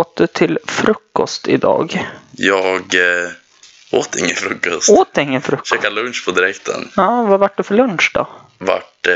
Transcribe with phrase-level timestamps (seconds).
[0.00, 2.08] åt du till frukost idag?
[2.30, 3.30] Jag eh,
[3.92, 4.90] åt ingen frukost.
[4.90, 5.70] Åt ingen frukost?
[5.70, 6.90] Käkade lunch på direkten.
[6.96, 8.28] Ja, vad vart det för lunch då?
[8.58, 9.14] Vart eh,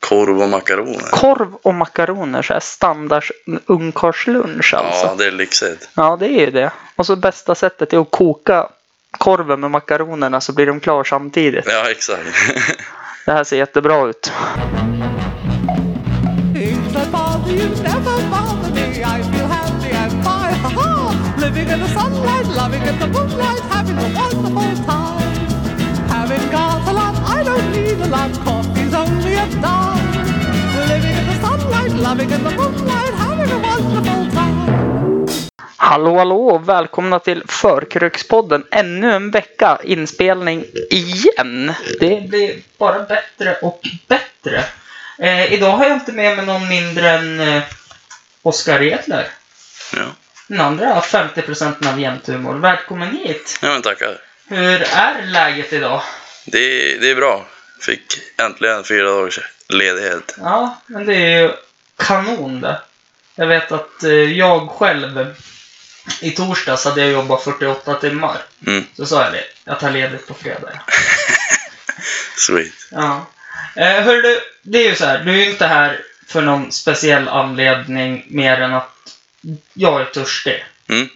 [0.00, 1.10] korv och makaroner.
[1.10, 3.24] Korv och makaroner, så här standard
[3.66, 5.06] ungkarlslunch alltså.
[5.06, 5.88] Ja, det är lyxigt.
[5.94, 6.72] Ja, det är ju det.
[6.96, 8.68] Och så bästa sättet är att koka
[9.10, 11.64] korven med makaronerna så blir de klar samtidigt.
[11.68, 12.26] Ja, exakt.
[13.26, 14.32] Det här ser jättebra ut.
[21.52, 25.34] Living in the sunlight, loving in the moonlight, having a wonderful time.
[26.08, 28.32] Having got a lot, I don't need a lot.
[28.44, 30.12] Coffee's only a dime.
[30.88, 35.28] Living in the sunlight, loving in the moonlight, having a wonderful time.
[35.76, 38.64] Hallå, hallå och välkomna till Förkrökspodden.
[38.70, 41.72] Ännu en vecka inspelning igen.
[42.00, 44.64] Det blir bara bättre och bättre.
[45.18, 47.62] Eh, idag har jag inte med mig någon mindre än eh,
[48.42, 49.26] Oskar Edler.
[49.96, 50.04] Ja.
[50.52, 52.54] Den andra 50% av Jämthumor.
[52.54, 53.58] Välkommen hit!
[53.62, 54.18] ja, men tackar.
[54.48, 56.02] Hur är läget idag?
[56.44, 57.46] Det, det är bra.
[57.80, 58.02] Fick
[58.36, 60.34] äntligen fyra dagars ledighet.
[60.38, 61.52] Ja, men det är ju
[61.96, 62.80] kanon det.
[63.34, 65.34] Jag vet att eh, jag själv
[66.20, 68.36] i torsdags hade jag jobbat 48 timmar.
[68.66, 69.44] Mm, Så sa jag det.
[69.64, 70.80] Jag tar ledigt på fredag.
[72.36, 72.72] sweet.
[72.90, 73.26] Ja.
[73.76, 75.18] Eh, hör du, det är ju så här.
[75.18, 78.91] Du är ju inte här för någon speciell anledning mer än att
[79.74, 80.64] jag är törstig.
[80.88, 81.08] Mm,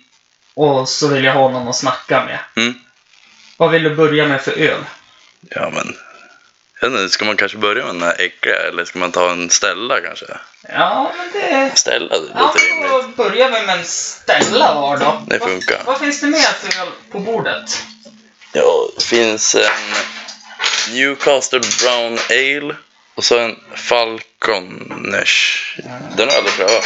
[0.54, 2.38] Och så vill jag ha någon att snacka med.
[2.56, 2.74] mm.
[3.56, 4.84] Vad vill du börja med för öl?
[5.50, 5.96] Ja, men.
[6.80, 9.30] Jag vet inte, ska man kanske börja med den här äckliga eller ska man ta
[9.30, 10.26] en Stella kanske?
[10.68, 11.76] Ja, men det...
[11.76, 13.16] Stella, det Ja, låter då rimligt.
[13.16, 15.22] börjar vi med en Stella var då.
[15.26, 15.82] Det Vad- funkar.
[15.86, 17.82] Vad finns det mer för öl på bordet?
[18.52, 19.70] Ja, det finns en
[20.94, 22.74] Newcastle Brown Ale
[23.16, 25.62] och så en Falconers.
[26.16, 26.84] Den har jag aldrig prövat.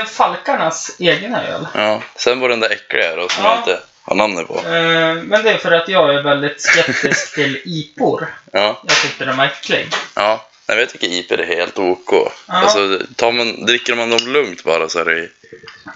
[0.00, 1.66] Eh, Falkarnas egna öl.
[1.74, 3.50] Ja, sen var den där äckliga då som Ja.
[3.50, 4.56] jag inte har namnet på.
[4.58, 8.34] Eh, men det är för att jag är väldigt skeptisk till IPor.
[8.52, 9.88] Ja, Jag tyckte den var äcklig.
[10.14, 10.48] ja.
[10.68, 12.32] Nej, jag tycker IP är helt OK.
[12.46, 15.28] Alltså, tar man, dricker man dem lugnt bara så är det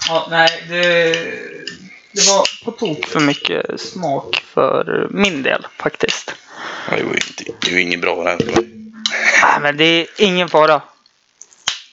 [0.09, 1.13] Ja, nej, det,
[2.13, 6.35] det var på tok för mycket smak för min del faktiskt.
[6.91, 8.39] det är ju inte- det är ju inget bra än.
[9.43, 10.83] Nej, men det är ingen fara.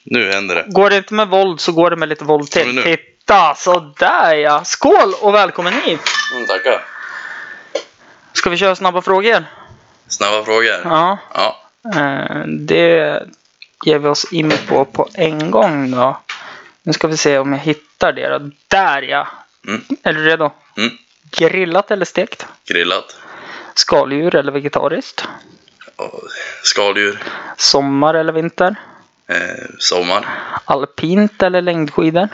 [0.04, 0.64] Nu händer det.
[0.68, 2.82] Går det inte med våld så går det med lite våld till.
[2.82, 4.64] Titta, sådär ja.
[4.64, 6.00] Skål och välkommen hit!
[6.34, 6.84] Mm, tackar.
[8.32, 9.44] Ska vi köra snabba frågor?
[10.08, 10.80] Snabba frågor?
[10.84, 11.18] Ja.
[11.34, 11.60] Ja.
[11.96, 13.22] Eh, Det
[13.84, 16.20] ger vi oss in på på en gång då.
[16.82, 18.50] Nu ska vi se om jag hittar det då.
[18.68, 19.28] Där ja!
[19.68, 19.84] Mm.
[20.02, 20.50] Är du redo?
[20.76, 20.90] Mm.
[21.30, 22.46] Grillat eller stekt?
[22.68, 23.16] Grillat.
[23.74, 25.24] Skaldjur eller vegetariskt?
[26.62, 27.18] Skaldjur.
[27.56, 28.74] Sommar eller vinter?
[29.28, 30.28] Eh, sommar.
[30.64, 32.28] Alpint eller längdskidor?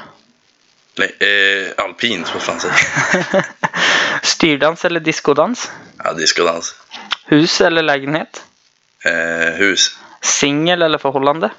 [0.94, 2.70] Le- eh, alpint på franska.
[4.22, 5.70] Styrdans eller diskodans?
[6.04, 6.74] Ja, diskodans.
[7.26, 8.42] Hus eller lägenhet?
[9.04, 9.98] Eh, hus.
[10.20, 11.50] Singel eller förhållande?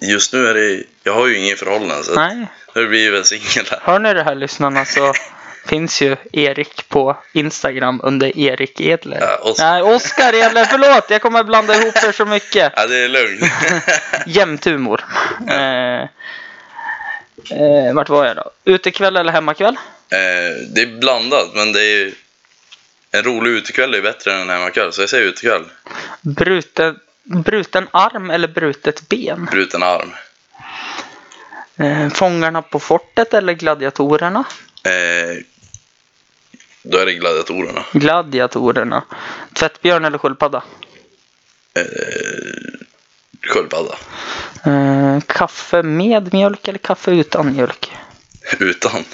[0.00, 0.82] Just nu är det...
[1.02, 2.46] Jag har ju ingen förhållande så Nej.
[2.74, 3.66] nu blir väl singel.
[3.82, 5.12] Hör ni det här lyssnarna så
[5.66, 9.18] finns ju Erik på Instagram under Erik Edler.
[9.20, 11.04] Ja, och- Nej, Oskar Edler, förlåt!
[11.10, 12.72] Jag kommer blanda ihop er så mycket.
[12.76, 13.52] Ja, det är lugnt.
[14.26, 15.04] Jämthumor.
[15.48, 16.02] Eh,
[17.58, 18.50] eh, vart var jag då?
[18.64, 19.76] Utekväll eller hemmakväll?
[20.10, 22.12] eh, det är blandat, men det är
[23.10, 25.64] en rolig utekväll är bättre än en hemmakväll, så jag säger utekväll.
[26.20, 29.48] Bruten, bruten arm eller brutet ben?
[29.50, 30.14] Bruten arm.
[31.76, 34.44] Eh, Fångarna på fortet eller gladiatorerna?
[34.84, 35.36] Eh,
[36.84, 37.84] då är det gladiatorerna.
[37.92, 39.04] Gladiatorerna.
[39.52, 40.62] Tvättbjörn eller sköldpadda?
[41.74, 41.84] Eh,
[43.42, 43.94] sköldpadda.
[44.64, 47.92] Eh, kaffe med mjölk eller kaffe utan mjölk?
[48.58, 49.04] Utan.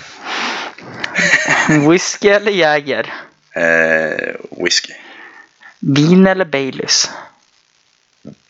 [1.89, 3.13] Whisky eller Jäger?
[3.55, 4.93] Eh, whisky.
[5.79, 7.11] Vin eller Baileys?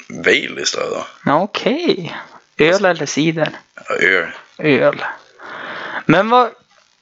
[0.08, 1.06] Baileys då.
[1.26, 2.16] Okej.
[2.58, 3.50] Öl eller cider?
[4.00, 4.28] Öl.
[4.58, 5.04] Öl.
[6.06, 6.50] Men vad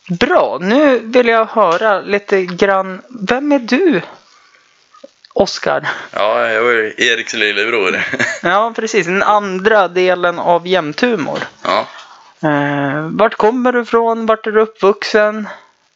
[0.09, 0.59] bra.
[0.61, 3.03] Nu vill jag höra lite grann.
[3.09, 4.01] Vem är du?
[5.33, 5.89] Oskar.
[6.11, 8.03] Ja, jag var ju Eriks lillebror.
[8.43, 9.07] Ja, precis.
[9.07, 11.39] Den andra delen av Jämthumor.
[11.65, 11.87] ja.
[12.43, 14.27] Eh, vart kommer du ifrån?
[14.27, 15.49] Vart är du uppvuxen?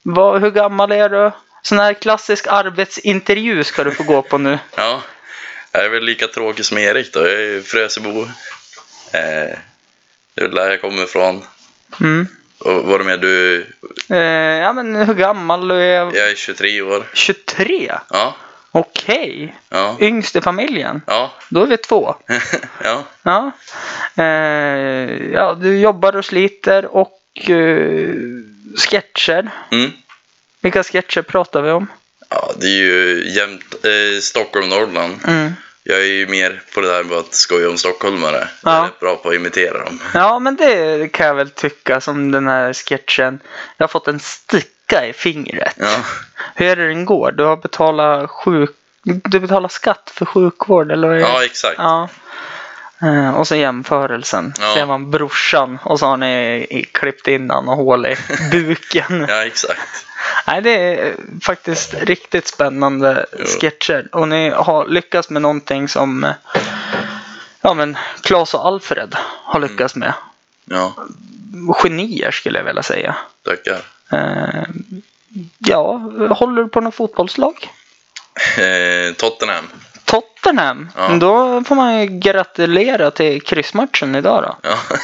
[0.03, 1.31] Vad, hur gammal är du?
[1.63, 4.59] Sån här klassisk arbetsintervju ska du få gå på nu.
[4.77, 5.03] Ja,
[5.73, 7.21] jag är väl lika tråkig som Erik då.
[7.21, 8.23] Jag är Frösebo.
[9.13, 9.59] Eh,
[10.35, 11.45] det är väl där jag kommer ifrån.
[12.01, 12.27] Mm.
[12.65, 13.67] Och vad är med du?
[14.11, 14.19] Eh,
[14.63, 16.17] ja, men hur gammal du är?
[16.17, 17.05] Jag är 23 år.
[17.15, 17.93] 23?
[18.11, 18.37] Ja,
[18.75, 19.55] Okej.
[19.69, 19.97] Ja.
[20.01, 21.03] Yngst i familjen.
[21.07, 21.33] Ja.
[21.49, 22.15] Då är vi två.
[22.85, 23.05] ja.
[23.23, 23.53] Ja.
[24.17, 28.11] Eh, ja, du jobbar och sliter och eh,
[28.77, 29.51] sketcher.
[29.71, 29.91] Mm.
[30.61, 31.87] Vilka sketcher pratar vi om?
[32.29, 35.19] Ja, det är ju jämt eh, Stockholm, Norrland.
[35.27, 35.53] Mm.
[35.85, 38.49] Jag är ju mer på det där med att skoja om stockholmare.
[38.63, 38.85] Jag är Ja.
[38.85, 40.01] rätt bra på att imitera dem.
[40.15, 43.41] Ja, men det kan jag väl tycka som den här sketchen.
[43.77, 45.75] Jag har fått en sticka i fingret.
[45.79, 45.97] Ja.
[46.55, 47.33] Hur är det den går?
[47.33, 48.71] Du har betalat sjuk...
[49.05, 51.27] Du betalar skatt för sjukvård eller vad är det?
[51.29, 51.75] ja, exakt.
[51.79, 52.09] Ja.
[53.03, 54.53] Eh, Och så jämförelsen.
[54.61, 54.75] Ja.
[54.75, 58.17] Ser man brorsan och så har ni klippt in han och hål i
[58.51, 59.27] buken.
[59.29, 59.81] Ja, exakt.
[60.47, 63.27] Nej, det är faktiskt riktigt spännande
[63.61, 64.09] sketcher.
[64.13, 66.31] Och ni har lyckats med någonting som eh,
[67.61, 69.71] ja, men Claes och Alfred har Mm.
[69.71, 70.13] lyckats med.
[70.65, 70.95] Ja,
[71.83, 73.17] Genier skulle jag vilja säga.
[73.45, 73.81] tackar.
[74.13, 74.65] Eh,
[75.59, 75.93] ja,
[76.31, 77.69] håller du på något fotbollslag?
[78.59, 79.69] Eh, Tottenham.
[80.05, 80.89] Tottenham?
[80.97, 81.09] Ja.
[81.09, 84.57] Då får man ju gratulera till kryssmatchen idag då.
[84.69, 84.77] Ja.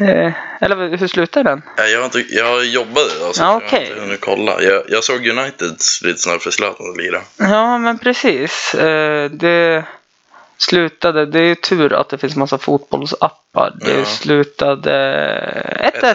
[0.00, 1.62] Eh, eller hur slutar den?
[1.76, 4.62] Ja, jag, har inte, jag jobbade idag så Ja, jag har inte hunnit kolla.
[4.62, 7.20] Jag, jag såg Uniteds lite snabbt förslöt att lira.
[7.36, 8.74] Ja, men precis.
[8.74, 9.84] Eh, det
[10.58, 13.72] slutade, det är tur att det finns massa fotbollsappar.
[13.80, 14.04] Det Ja.
[14.04, 14.92] slutade
[15.94, 16.14] 1-1.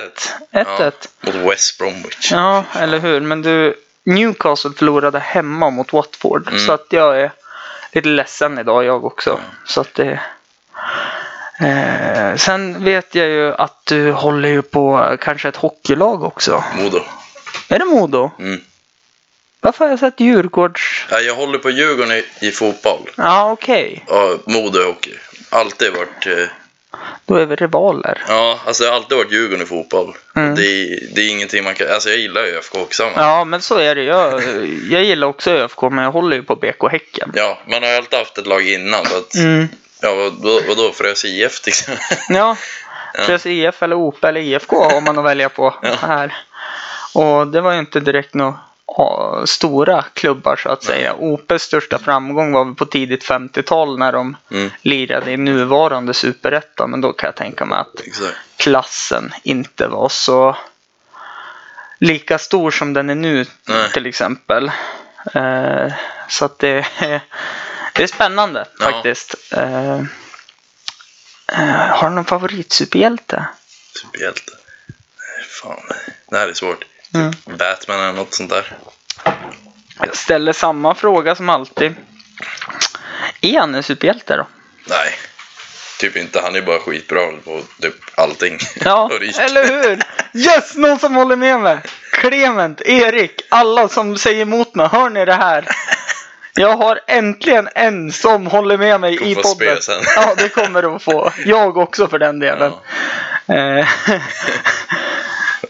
[0.52, 0.92] 1-1.
[1.22, 2.32] Ja, mot West Bromwich.
[2.32, 3.22] Ja, eller hur.
[3.22, 6.48] Men du, Newcastle förlorade hemma mot Watford.
[6.48, 6.60] Mm.
[6.60, 7.32] Så att jag är
[7.92, 9.40] lite ledsen idag jag också.
[9.66, 10.20] Så att det...
[11.60, 16.64] Eh, sen vet jag ju att du håller ju på kanske ett hockeylag också.
[16.78, 17.00] Modo.
[17.70, 18.32] Är det Modo?
[18.40, 18.62] Mm.
[19.62, 21.06] Varför har jag sett Djurgårds...
[21.12, 23.10] Ja, jag håller på Djurgården i, i fotboll.
[23.18, 24.04] Ja, okej.
[24.08, 25.14] Ja, Modo i hockey.
[25.50, 26.28] Alltid varit...
[26.40, 26.48] Eh,
[27.26, 28.24] Då är vi rivaler.
[28.28, 30.14] ja, alltså jag har alltid varit Djurgården i fotboll.
[30.36, 30.56] Mm.
[30.56, 31.88] Det, är, det är ingenting man kan...
[31.94, 33.04] Alltså jag gillar ju ÖFK också.
[33.04, 33.12] Ja.
[33.16, 34.04] Ja, men så är det.
[34.04, 34.44] Jag,
[34.90, 37.32] jag gillar också ÖFK, men jag håller ju på BK Häcken.
[37.36, 39.06] ja, man har ju alltid haft ett lag innan.
[39.06, 39.68] Så att, Mm.
[40.06, 40.92] Ja, vad, vad, vadå?
[40.94, 42.06] Frös IF till exempel?
[42.30, 42.58] Ja,
[43.26, 45.96] Frös IF eller OP eller IFK har man att välja på Ja.
[46.02, 46.36] här.
[47.14, 48.58] Och det var ju inte direkt några
[49.46, 51.14] stora klubbar så att säga.
[51.20, 56.92] OPs största framgång var väl på tidigt 50-tal när de Mm, lirade i nuvarande superettan.
[56.92, 58.38] Men då kan jag tänka mig att exakt.
[58.58, 60.56] klassen inte var så
[62.00, 63.92] lika stor som den är nu Nej.
[63.94, 64.72] till exempel.
[65.34, 65.94] Eh,
[66.30, 66.86] så att det,
[67.96, 68.86] det är spännande Ja.
[68.92, 69.36] faktiskt.
[69.52, 69.94] Eh,
[71.48, 73.46] eh, har du någon favoritsuperhjälte?
[74.02, 74.52] Superhjälte.
[75.18, 75.80] Nej, Fan,
[76.30, 76.84] det här är svårt.
[77.14, 77.34] Mm.
[77.46, 78.78] Batman eller något sånt där.
[80.00, 81.96] Jag ställer samma fråga som alltid.
[83.42, 84.48] Är han en superhjälte då?
[84.86, 85.14] Nej,
[86.00, 86.42] typ inte.
[86.42, 88.60] Han är bara skitbra på typ allting.
[88.86, 89.10] Ja,
[89.40, 90.04] eller hur?
[90.34, 91.80] Yes, någon som håller med mig.
[92.12, 94.88] Clement, Erik, alla som säger emot mig.
[94.88, 95.68] Hör ni det här?
[96.58, 99.78] Jag har äntligen en som håller med mig i podden.
[100.16, 101.32] Ja, det kommer du att få.
[101.46, 102.72] Jag också för den delen.
[103.46, 103.56] Ja.
[103.56, 103.88] Eh,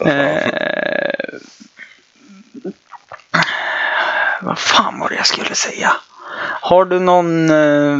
[0.00, 1.38] eh,
[4.40, 5.92] vad fan var det jag skulle säga?
[6.60, 7.98] Har du någon eh,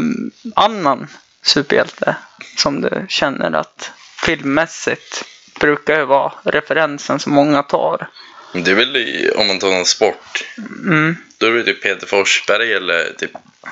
[0.54, 1.08] annan
[1.42, 2.16] superhjälte
[2.56, 3.92] som du känner att
[4.26, 5.24] filmmässigt
[5.60, 8.08] brukar ju vara referensen som många tar?
[8.52, 10.44] Det är väl i, om man tar någon sport.
[10.84, 11.16] Mm.
[11.38, 13.30] Då är det typ Peter Forsberg eller typ.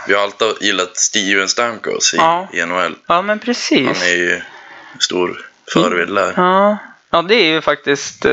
[0.09, 2.49] Vi har alltid gillat Steven Stamkos i, Ja.
[2.53, 2.97] i NHL.
[3.07, 3.87] Ja, men precis.
[3.87, 4.41] Han är ju
[4.99, 6.33] stor förebild där.
[6.37, 6.79] Ja.
[7.11, 8.33] ja, det är ju faktiskt eh,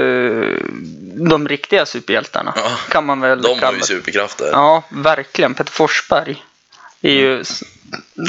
[1.15, 2.53] de riktiga superhjältarna.
[2.55, 2.71] Ja.
[2.89, 4.49] Kan man väl De har ju superkrafter.
[4.51, 5.53] Ja, verkligen.
[5.53, 6.43] Peter Forsberg
[7.01, 7.63] är ju s-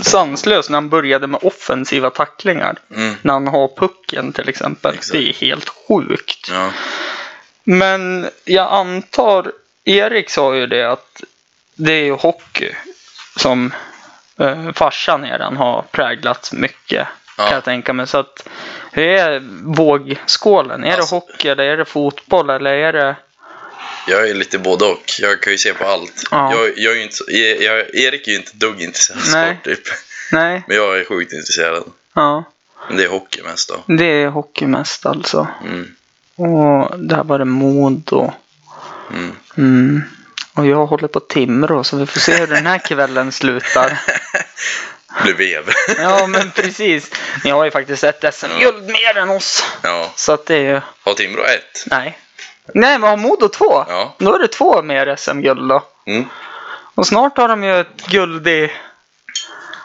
[0.02, 2.76] sanslös när han började med offensiva tacklingar.
[2.94, 3.14] Mm.
[3.22, 4.94] När han har pucken till exempel.
[4.94, 5.12] Exakt.
[5.12, 6.48] Det är helt sjukt.
[6.50, 6.70] Ja.
[7.64, 9.52] Men jag antar,
[9.84, 11.22] Erik sa ju det att
[11.74, 12.74] det är ju hockey
[13.36, 13.72] som
[14.38, 17.06] eh, farsan eran har präglat mycket.
[17.38, 17.44] Ja.
[17.44, 18.06] Kan jag tänka mig.
[18.06, 18.48] Så att,
[18.92, 19.42] hur är
[19.74, 20.84] vågskålen?
[20.84, 23.16] Är Alltså- det hockey eller är det fotboll eller är det...
[24.08, 25.02] Jag är lite både och.
[25.20, 26.22] Jag kan ju se på allt.
[26.30, 26.54] Ja.
[26.54, 29.54] Jag, jag är inte så, jag, jag, Erik är ju inte dugg intresserad av Nej.
[29.54, 29.94] sport typ.
[30.32, 31.82] Nej, Men jag är sjukt intresserad.
[32.14, 32.44] ja.
[32.88, 33.94] Men det är hockey mest då.
[33.94, 35.48] Det är hockey mest alltså.
[35.64, 35.96] Mm.
[36.42, 38.32] Och där var det Modo.
[39.10, 39.36] Mm.
[39.56, 40.02] Mm.
[40.54, 44.00] Och jag håller på Timrå så vi får se hur den här kvällen slutar.
[45.22, 45.70] Blir vev.
[45.98, 47.10] Ja men precis.
[47.44, 49.64] Ni har ju faktiskt ett SM-guld mer än oss.
[49.82, 50.12] ja.
[50.16, 50.80] Så att det är ju...
[51.04, 51.84] Har Timrå ett?
[51.86, 52.18] Nej.
[52.74, 53.84] Nej men har Modo två?
[53.88, 54.14] Ja.
[54.18, 55.82] Då är det två mer SM-guld då.
[56.06, 56.24] Mm.
[56.94, 58.72] Och snart har de ju ett guld i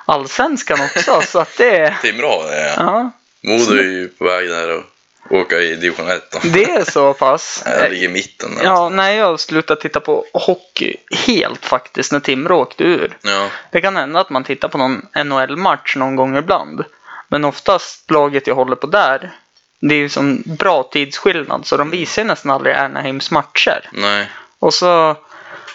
[0.06, 1.22] Allsvenskan också.
[1.22, 1.98] så att det är...
[2.02, 2.74] Timrå har det ja.
[2.78, 3.12] Ja.
[3.50, 4.84] Modo är ju på väg där och
[5.29, 6.39] åka i division 1 då.
[6.43, 7.63] Det är så pass.
[7.81, 8.55] Jag ligger i mitten.
[8.55, 8.63] där.
[8.63, 10.96] Ja, nej, jag slutat titta på hockey
[11.27, 13.17] helt faktiskt när Timrå åkte ur.
[13.22, 13.50] ja.
[13.72, 16.84] Det kan hända att man tittar på någon NHL-match någon gång ibland.
[17.27, 19.31] Men oftast laget jag håller på där,
[19.79, 23.89] det är ju som bra tidsskillnad så de visar nästan aldrig Anaheims matcher.
[23.91, 24.29] Nej.
[24.60, 25.15] Och så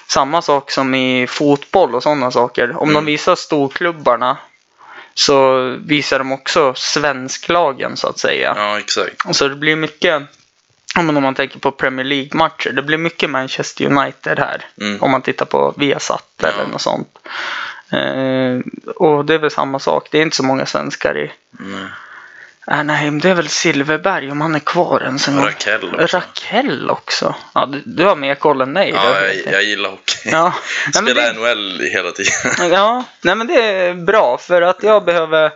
[0.06, 2.76] samma sak som i fotboll och sådana saker.
[2.76, 2.94] Om Mm.
[2.94, 4.36] de visar storklubbarna
[5.14, 8.52] så visar de också svensklagen så att säga.
[8.56, 9.36] Ja, exakt.
[9.36, 10.22] Så det blir mycket,
[10.98, 14.66] om man tänker på Premier League-matcher, det blir mycket Manchester United här.
[14.80, 15.02] Mm.
[15.02, 16.66] Om man tittar på Viasat eller Ja.
[16.68, 17.18] något sånt.
[17.90, 18.58] Eh,
[18.96, 21.84] och det är väl samma sak, det är inte så många svenskar i Nej.
[22.66, 23.20] Anaheim.
[23.20, 25.46] Det är väl Silverberg om han är kvar än länge.
[25.46, 26.16] Rakell också.
[26.16, 27.34] Rakell också.
[27.54, 28.90] Ja, du, du har mer koll än mig.
[28.94, 29.52] Ja, jag, jag.
[29.54, 30.30] jag gillar hockey.
[30.30, 30.54] Ja,
[30.86, 32.70] nej, Spelar det, NHL hela tiden.
[32.72, 35.50] ja, nej men det är bra för att jag behöver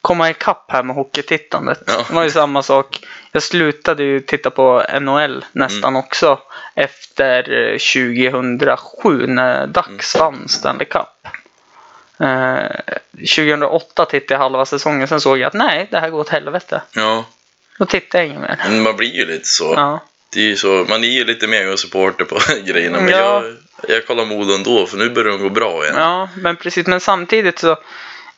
[0.00, 1.80] komma ikapp här med hockeytittandet.
[1.86, 2.04] Ja.
[2.08, 3.06] Det var ju samma sak.
[3.32, 5.96] Jag slutade ju titta på NHL nästan Mm.
[5.96, 6.38] också
[6.74, 11.06] efter eh, 2007 när Dax vann Stanley Cup.
[12.20, 12.66] Eh,
[13.12, 16.82] 2008 tittade jag halva säsongen, sen såg jag att nej, det här går åt helvete.
[16.92, 17.24] Ja,
[17.78, 18.60] Då tittade jag inget mer.
[18.68, 19.72] men man blir ju lite så.
[19.76, 20.00] Ja.
[20.32, 23.00] Det är ju så man är ju lite mer supporter på grejerna.
[23.00, 23.18] Men Ja.
[23.18, 23.54] jag,
[23.96, 25.94] jag kollar Modo ändå, för nu börjar de gå bra igen.
[25.96, 26.86] ja, men precis.
[26.86, 27.76] Men samtidigt så,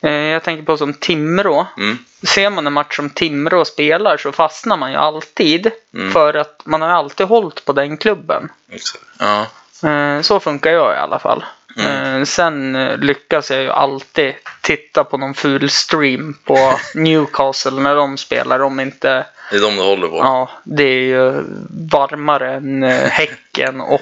[0.01, 1.67] eh, jag tänker på som Timrå.
[1.77, 1.97] Mm.
[2.27, 5.71] Ser man en match som Timrå spelar så fastnar man ju alltid.
[5.93, 6.11] Mm.
[6.11, 8.49] För att man har alltid hållit på den klubben.
[8.71, 9.03] Exakt.
[9.19, 9.45] Ja.
[9.89, 11.45] Eh, Så funkar jag i alla fall.
[11.77, 12.19] Mm.
[12.21, 17.95] Eh, Sen eh, lyckas jag ju alltid titta på någon ful stream på Newcastle när
[17.95, 18.59] de spelar.
[18.61, 20.17] Om inte, Det är de du håller på.
[20.17, 21.43] ja, det är ju
[21.91, 24.01] varmare än eh, Häcken och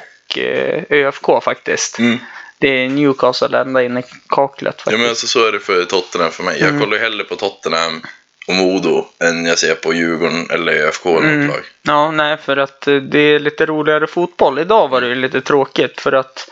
[0.89, 1.99] ÖFK faktiskt.
[1.99, 2.17] Mm.
[2.57, 4.99] Det är Newcastle ända in i kaklet Ja, faktiskt.
[4.99, 6.59] men alltså, så är det för Tottenham för mig.
[6.59, 6.81] Jag Mm.
[6.81, 8.01] kollar ju hellre på Tottenham
[8.47, 11.47] och Modo än jag ser på Djurgården eller ÖFK eller Mm.
[11.47, 11.59] lag.
[11.81, 14.59] Ja, nej, för att det är lite roligare fotboll.
[14.59, 16.49] Idag var det ju lite tråkigt för att,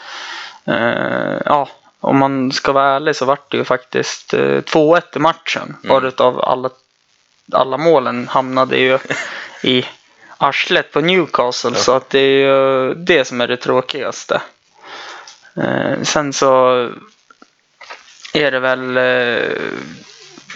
[1.46, 1.68] ja,
[2.00, 5.78] om man ska vara ärlig så vart det ju faktiskt eh, 2-1 i matchen.
[5.84, 6.06] Mm.
[6.06, 6.70] Utav alla,
[7.52, 9.00] alla målen hamnade ju
[9.64, 9.86] i
[10.38, 11.72] arslet på Newcastle.
[11.74, 11.80] Ja.
[11.80, 14.42] Så att det är ju det som är det tråkigaste.
[15.56, 16.90] Eh, sen så
[18.34, 19.62] är det väl, eh,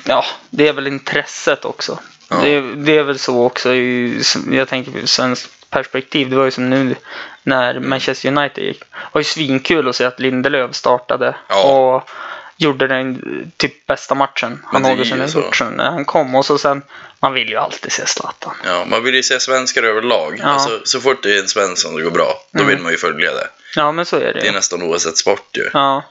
[0.06, 2.00] ja, det är väl intresset också.
[2.30, 2.36] Ja.
[2.41, 6.30] Det, det är väl så också, i, jag tänker på svenskt perspektiv.
[6.30, 6.96] Det var ju som nu
[7.44, 8.80] när Manchester United gick.
[8.80, 11.36] Det var ju svinkul att se att Lindelöf startade.
[11.48, 11.63] Ja.
[11.63, 12.10] Och
[12.58, 13.22] gjorde den
[13.58, 16.36] typ bästa matchen han någonsin har gjort sen när han kom.
[16.36, 16.82] Och så sen,
[17.20, 18.54] man vill ju alltid se Zlatan.
[18.66, 20.36] Ja, man vill ju se svenskar överlag.
[20.40, 20.46] Ja.
[20.46, 22.70] Alltså, så fort det är en svensk som går bra, då Mm.
[22.75, 23.48] vill man ju följa det.
[23.75, 25.70] Ja, men så är det Det är nästan oavsett sport ju.
[25.74, 26.04] Ja,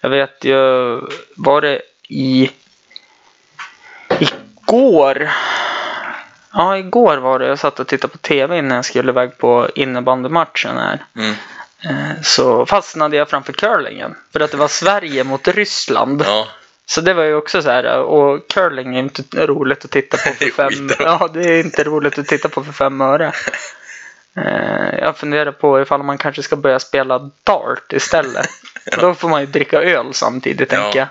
[0.00, 0.54] jag vet ju,
[1.36, 2.50] var det i
[4.18, 5.30] igår?
[6.54, 7.46] Ja, igår var det.
[7.46, 11.04] Jag satt och tittade på TV innan jag skulle iväg på innebandymatchen här.
[11.16, 11.34] Mm.
[11.84, 14.14] Eh, Så fastnade jag framför curlingen.
[14.32, 16.22] För att det var Sverige mot Ryssland.
[16.26, 16.46] Ja,
[16.86, 17.98] Så det var ju också så här.
[17.98, 20.90] Och curling är inte roligt att titta på för fem.
[20.98, 23.32] Ja, det är inte roligt att titta på för fem öre.
[24.36, 28.48] Eh, Jag funderar på ifall man kanske ska börja spela dart istället.
[29.00, 30.78] Då får man ju dricka öl samtidigt, Ja.
[30.82, 31.08] tänker jag.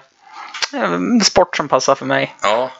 [0.83, 2.35] Eh, En sport som passar för mig.
[2.41, 2.71] ja.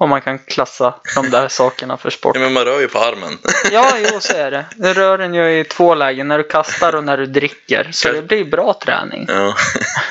[0.00, 2.36] Om man kan klassa de där sakerna för sport.
[2.36, 3.38] ja men man rör ju på armen.
[3.72, 4.64] Ja, jo, så är det.
[4.76, 6.28] Det rör den ju i två lägen.
[6.28, 7.88] När du kastar och när du dricker.
[7.92, 9.26] Så det blir bra träning.
[9.28, 9.54] ja.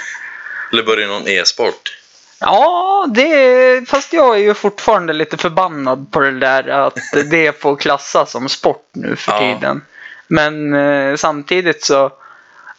[0.71, 1.97] Eller börja någon e-sport.
[2.39, 6.97] Ja, det fast jag är ju fortfarande lite förbannad på det där att
[7.31, 9.39] det får klassas som sport nu för Ja.
[9.39, 9.81] tiden.
[10.27, 12.11] Men eh, samtidigt så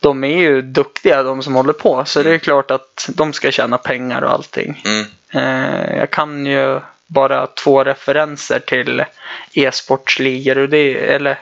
[0.00, 2.05] de är ju duktiga de som håller på.
[2.05, 4.83] Så det är klart att de ska tjäna pengar och allting.
[4.85, 5.07] Mm.
[5.31, 9.05] Eh, jag kan ju bara två referenser till
[9.53, 11.38] e-sportsligor och det eller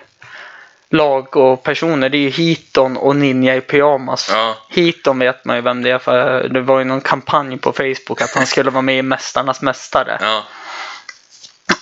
[0.90, 2.08] lag och personer.
[2.08, 4.30] Det är ju Heaton och Ninja i pyjamas.
[4.32, 4.56] Ja.
[4.68, 8.22] Heaton vet man ju vem det är för det var ju någon kampanj på Facebook
[8.22, 10.18] att han skulle vara med i Mästarnas Mästare.
[10.20, 10.44] Ja.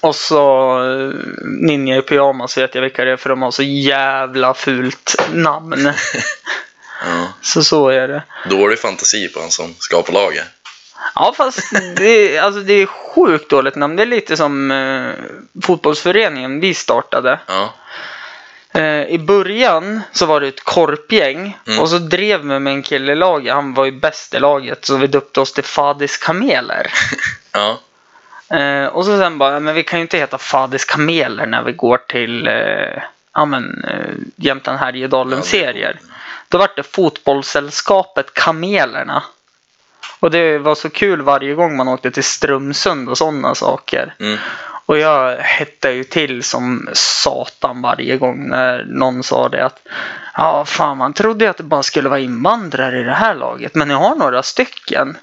[0.01, 1.13] Och så eh,
[1.45, 5.85] Ninja i pyjamas vet jag vilka det är för de har så jävla fult namn.
[7.05, 7.29] ja.
[7.43, 8.23] Så så är det.
[8.51, 10.45] Dålig fantasi på han som skapar laget.
[11.15, 13.97] Ja fast det, alltså det är sjukt dåligt namn.
[13.97, 15.13] Det är lite som eh,
[15.63, 17.41] fotbollsföreningen vi startade.
[17.47, 17.75] Ja.
[18.81, 21.81] Eh, I början så var det ett korpgäng Mm.
[21.81, 23.55] och så drev vi med en kille i laget.
[23.55, 26.93] Han var ju bäst i laget så vi döpte oss till Fadis Kameler.
[27.53, 27.79] Ja.
[28.57, 31.73] Eh, och så sen bara, men vi kan ju inte heta Fadis Kameler när vi
[31.73, 33.03] går till eh,
[33.35, 36.01] ja, men, eh, Jämtland Härjedalen serier.
[36.49, 39.23] Då var det fotbollssällskapet Kamelerna.
[40.21, 44.15] Och det var så kul varje gång man åkte till Strömsund och sådana saker.
[44.21, 44.39] Mm.
[44.87, 49.81] Och jag hettade ju till som satan varje gång när någon sa det att
[50.35, 53.75] ja, fan man trodde ju att det bara skulle vara invandrare i det här laget,
[53.75, 55.17] men jag har några stycken.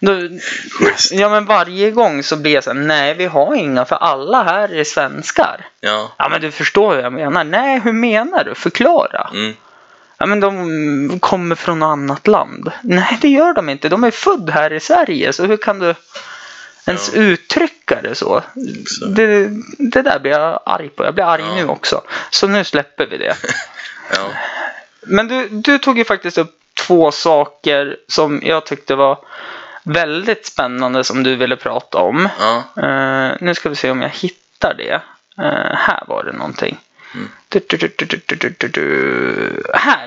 [0.78, 1.12] Schysst.
[1.12, 4.42] ja, men varje gång så blir jag så här, nej vi har inga för alla
[4.42, 5.66] här är svenskar.
[5.80, 6.12] Ja.
[6.16, 7.44] Ja, men du förstår hur jag menar.
[7.44, 8.54] Nej, hur menar du?
[8.54, 9.30] Förklara.
[9.32, 9.54] Mm.
[10.18, 12.72] Ja, men de kommer från något annat land.
[12.82, 13.88] Nej, det gör de inte.
[13.88, 15.94] De är född här i Sverige, så hur kan du
[16.86, 17.20] ens Ja.
[17.20, 18.42] uttrycka det så?
[19.14, 21.04] Det, det där blir jag arg på.
[21.04, 21.54] Jag blir arg Ja.
[21.54, 22.00] nu också.
[22.30, 23.36] Så nu släpper vi det.
[24.12, 24.28] Ja.
[25.00, 29.18] Men du, du tog ju faktiskt upp två saker som jag tyckte var
[29.82, 32.28] väldigt spännande som du ville prata om.
[32.82, 34.92] Eh, nu ska vi se om jag hittar det.
[35.44, 36.78] Eh, här var det någonting.
[37.48, 37.60] Du,
[38.58, 39.62] du, du.
[39.74, 40.04] Här!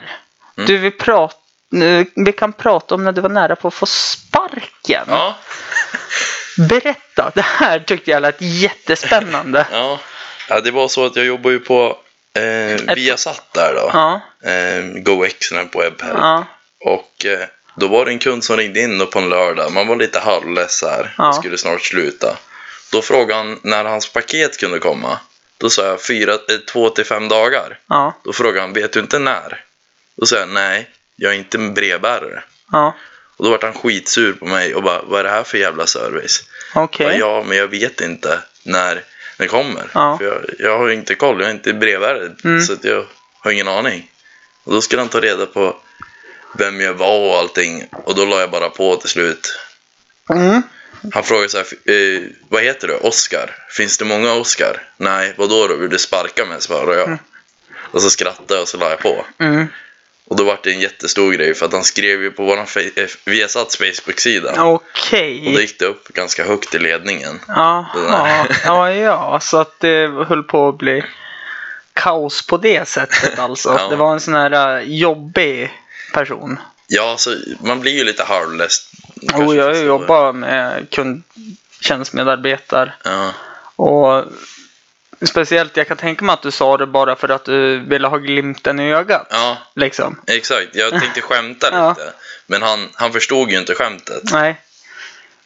[0.58, 0.68] Mm.
[0.68, 1.38] Du, vi, prat,
[1.70, 5.06] nu, vi kan prata om när du var nära på att få sparken.
[5.08, 5.36] Ja.
[6.70, 7.32] Berätta!
[7.36, 9.68] Det här tyckte jag lät jättespännande.
[9.72, 10.00] Ja.
[10.50, 11.98] ja, det var så att jag jobbar ju på
[12.34, 13.90] eh, Viasat där då.
[13.94, 15.98] Ja, Eh, GoX på Webhelp.
[16.18, 16.46] ja,
[16.80, 19.72] Och eh, då var det en kund som ringde in på en lördag.
[19.72, 21.14] Man var lite halvless här.
[21.18, 21.28] Ja.
[21.28, 22.38] Det skulle snart sluta.
[22.92, 25.20] Då frågade han när hans paket kunde komma.
[25.60, 26.40] Då sa jag fyra, eh,
[26.72, 27.80] två till fem dagar.
[27.88, 29.64] ja, Då frågade han, vet du inte när?
[30.16, 32.44] Då sa jag, nej, jag är inte en brevbärare.
[32.72, 32.96] ja.
[33.38, 35.88] Och då var han skitsur på mig och bara, vad är det här för jävla
[35.88, 36.44] service?
[36.76, 37.06] Okej.
[37.06, 39.04] Bara, Ja, men jag vet inte när
[39.38, 39.90] den kommer.
[39.94, 40.18] Ja.
[40.18, 42.32] För jag, jag har ju inte koll, jag är inte brevbärare.
[42.44, 42.62] Mm.
[42.62, 43.06] Så att jag
[43.40, 44.12] har ingen aning.
[44.64, 45.78] Och då skulle han ta reda på
[46.58, 47.88] vem jag var och allting.
[47.92, 49.60] Och då la jag bara på till slut.
[50.30, 50.62] Mm.
[51.14, 52.94] Han frågade så här, eh, vad heter du?
[52.96, 53.56] Oscar.
[53.70, 54.84] Finns det många Oscar?
[54.98, 55.76] Nej, vad då?
[55.76, 56.62] Vill du sparka mig?
[56.62, 57.18] Svarade jag.
[57.92, 59.26] Och så skrattade jag och så la jag på.
[59.40, 59.68] Mm.
[60.28, 63.08] Och då var det en jättestor grej för att han skrev ju på fe- eh,
[63.26, 64.64] Viasats Facebook-sida.
[64.64, 65.48] Okej.
[65.48, 67.40] Och då gick det upp ganska högt i ledningen.
[67.48, 67.86] Ja,
[68.92, 71.04] ja, så att det höll på att bli
[71.94, 73.76] kaos på det sättet alltså.
[73.80, 73.88] Ja.
[73.90, 75.74] Det var en sån här uh, jobbig
[76.14, 76.60] person.
[76.92, 78.90] Ja, så man blir ju lite halvless.
[79.34, 83.32] Och jag jobbat med kundtjänstmedarbetare Ja,
[83.76, 84.24] och
[85.22, 88.18] speciellt jag kan tänka mig att du sa det bara för att du ville ha
[88.18, 89.28] glimten i ögat.
[89.30, 90.22] ja, Liksom.
[90.28, 90.68] exakt.
[90.76, 91.90] Jag tänkte skämta Ja.
[91.90, 92.14] lite.
[92.48, 94.24] Men han, han förstod ju inte skämtet.
[94.32, 94.62] Nej.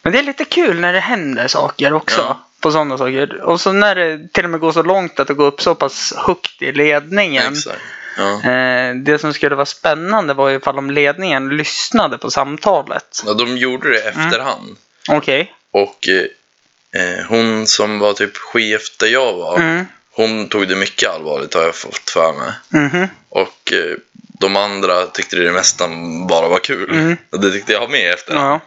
[0.01, 2.21] Men det är lite kul när det händer saker också.
[2.21, 2.47] Ja.
[2.59, 3.41] På sådana saker.
[3.41, 5.75] Och så när det till och med går så långt att det går upp så
[5.75, 7.53] pass högt i ledningen.
[7.53, 7.77] Exakt.
[8.17, 8.51] Ja.
[8.51, 13.23] Eh, det som skulle vara spännande var ju ifall om ledningen lyssnade på samtalet.
[13.25, 14.77] ja, de gjorde det efterhand.
[15.09, 15.53] Okej.
[15.71, 19.57] Och eh, eh, hon som var typ chef där jag var.
[19.57, 19.85] Mm.
[20.15, 22.53] Hon tog det mycket allvarligt har jag fått för mig.
[22.69, 23.07] Mhm.
[23.29, 23.97] Och eh,
[24.39, 26.91] de andra tyckte det nästan bara var kul.
[26.91, 27.17] Mm.
[27.31, 28.33] Och det tyckte jag med efter.
[28.35, 28.59] Ja.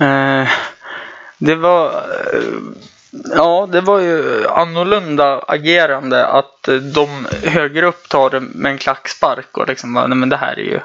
[0.06, 0.48] eh,
[1.38, 2.04] det var...
[3.36, 8.78] Ja, det var ju annorlunda agerande att eh, de högre upp tar det med en
[8.78, 10.80] klackspark och liksom nej men det här är ju...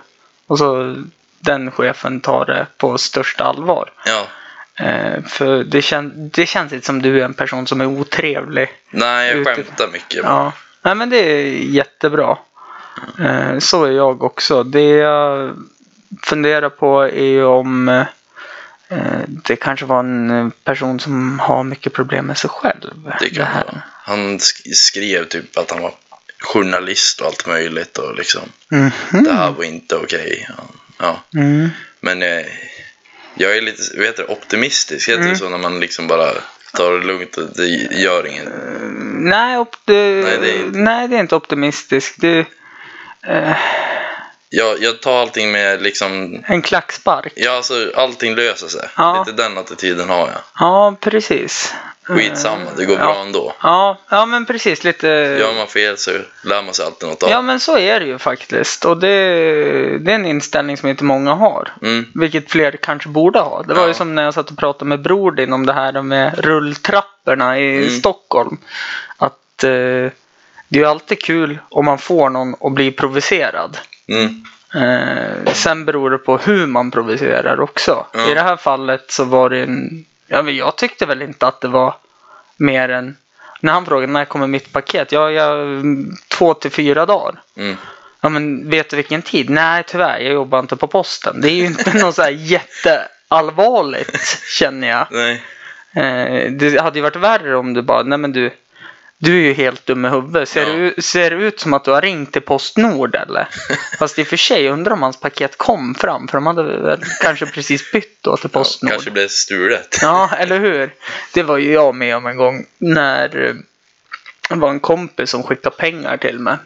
[0.48, 0.96] Och så
[1.40, 3.92] den chefen tar det på största allvar.
[4.06, 4.26] Ja.
[4.86, 8.70] Eh, för det, kän, det känns inte som du är en person som är otrevlig.
[8.90, 10.20] Nej, jag Ute- skämtar mycket.
[10.24, 12.38] Ja, nej men det är jättebra.
[13.20, 14.64] Eh, så är jag också.
[14.64, 15.52] Det jag
[16.24, 18.06] funderar på är ju om eh,
[19.28, 22.92] det kanske var en person som har mycket problem med sig själv.
[23.20, 23.82] Det kan vara.
[24.04, 25.94] Han sk- skrev typ att han var
[26.40, 28.92] journalist och allt möjligt och liksom Mhm.
[29.24, 30.48] det här var inte okej.
[30.58, 30.64] Ja.
[30.98, 31.40] Ja.
[31.40, 31.70] Mm.
[32.02, 32.46] Men eh,
[33.36, 35.10] jag är lite vet du, optimistisk.
[35.10, 35.34] Heter Mm.
[35.34, 36.32] det så när man liksom bara
[36.74, 38.48] tar det lugnt och det gör inget?
[39.20, 39.94] Nej, op- det,
[40.24, 42.16] Nej, det är inte- nej, det är inte optimistiskt.
[42.22, 42.46] Det
[43.22, 43.58] är
[44.58, 47.34] Jag, jag tar allting med liksom, en klackspark.
[47.36, 48.90] ja alltså allting löser sig.
[48.98, 49.24] Ja.
[49.28, 50.38] Lite den attityden har jag.
[50.60, 51.74] Ja, precis.
[52.04, 53.06] Skitsamma, det går Ja.
[53.06, 53.54] bra ändå.
[53.62, 54.84] Ja, ja men precis.
[54.84, 55.08] Lite...
[55.40, 56.12] Gör man fel så
[56.44, 58.86] lär man sig alltid något av Ja, men så är det ju faktiskt.
[58.86, 59.08] Och det,
[59.98, 61.74] det är en inställning som inte många har.
[61.82, 62.06] mm.
[62.14, 63.64] Vilket fler kanske borde ha.
[63.64, 63.94] Det var ju Ja.
[63.94, 67.78] som när jag satt och pratade med Bror din om det här med rulltrapporna i
[67.78, 68.00] Mm.
[68.00, 68.58] Stockholm.
[69.18, 69.70] Att eh,
[70.68, 73.78] det är ju alltid kul om man får någon att bli provocerad.
[74.08, 74.44] Mm.
[74.74, 78.06] Eh, sen beror det på hur man provocerar också.
[78.14, 78.32] Ja.
[78.32, 80.06] I det här fallet så var det en...
[80.28, 81.96] Ja, men jag tyckte väl inte att det var
[82.58, 83.18] mer än...
[83.60, 85.12] När han frågade när kommer mitt paket?
[85.12, 85.84] Ja, jag,
[86.28, 87.42] två till fyra dagar.
[87.58, 87.76] Mm.
[88.22, 89.50] Ja, men vet du vilken tid?
[89.50, 90.20] Nej, tyvärr.
[90.20, 91.42] Jag jobbar inte på posten.
[91.42, 95.08] Det är ju inte något så här jätteallvarligt, känner jag.
[95.12, 95.44] Nej.
[95.94, 98.52] Eh, det hade ju varit värre om du bara, nej men du,
[99.18, 100.50] Du är ju helt dum i huvudet.
[100.50, 100.76] Ser, Ja.
[100.96, 103.48] du, ser det ut som att du har ringt till Postnord eller?
[104.00, 106.28] Fast i och för sig undrar om hans paket kom fram.
[106.28, 108.92] För de hade väl kanske precis bytt då till Ja, Postnord.
[108.92, 110.00] kanske blev stulet.
[110.02, 110.94] Ja, eller hur?
[111.34, 113.54] Det var ju jag med om en gång när eh,
[114.50, 116.58] det var en kompis som skickade pengar till mig.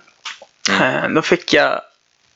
[0.81, 1.81] Eh, Då fick jag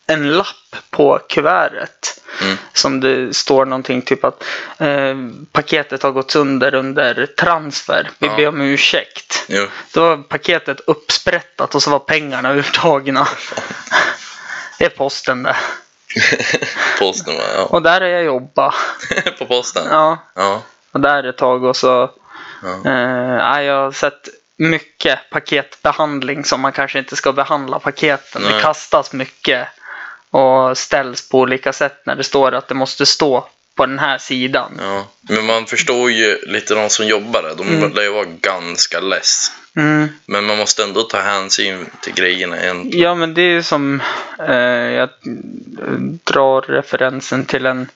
[0.07, 2.22] en lapp på kuvertet.
[2.53, 2.63] Mm.
[2.73, 4.43] Som det står någonting typ att
[4.77, 5.15] eh,
[5.51, 8.09] paketet har gått sönder under transfer.
[8.19, 8.35] Vi Ja.
[8.35, 9.45] ber om ursäkt.
[9.47, 9.67] Jo.
[9.93, 13.27] Då var paketet uppsprättat och så var pengarna urtagna.
[14.79, 15.55] Det är posten det.
[16.99, 17.33] Posten?
[17.55, 17.63] Ja.
[17.65, 18.73] Och där har jag jobbat.
[19.39, 19.83] På posten?
[19.89, 20.61] Ja, Ja.
[20.91, 22.11] och där ett tag och så
[22.63, 22.91] Ja.
[22.91, 28.41] Eh, ja, jag har sett mycket paketbehandling som man kanske inte ska behandla paketen.
[28.41, 28.61] Det Nej.
[28.61, 29.67] kastas mycket
[30.33, 34.17] och ställs på olika sätt när det står att det måste stå på den här
[34.17, 34.71] sidan.
[34.81, 35.05] ja.
[35.21, 37.55] Men man förstår ju lite de som jobbar där.
[37.55, 37.91] De Mm.
[37.93, 39.51] lär ju vara ganska less.
[39.75, 40.07] Mm.
[40.25, 43.01] Men man måste ändå ta hänsyn till grejerna egentligen.
[43.01, 44.01] Ja, men det är ju som
[44.47, 44.55] eh,
[44.91, 45.09] jag
[46.23, 47.89] drar referensen till en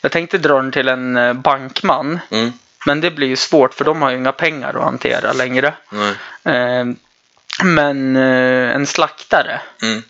[0.00, 2.20] jag tänkte dra den till en eh, bankman.
[2.30, 2.52] Mm.
[2.86, 5.74] Men det blir ju svårt för de har ju inga pengar att hantera längre.
[5.90, 6.14] Nej.
[6.56, 6.84] Eh,
[7.64, 9.60] men eh, en slaktare.
[9.82, 10.02] Mm.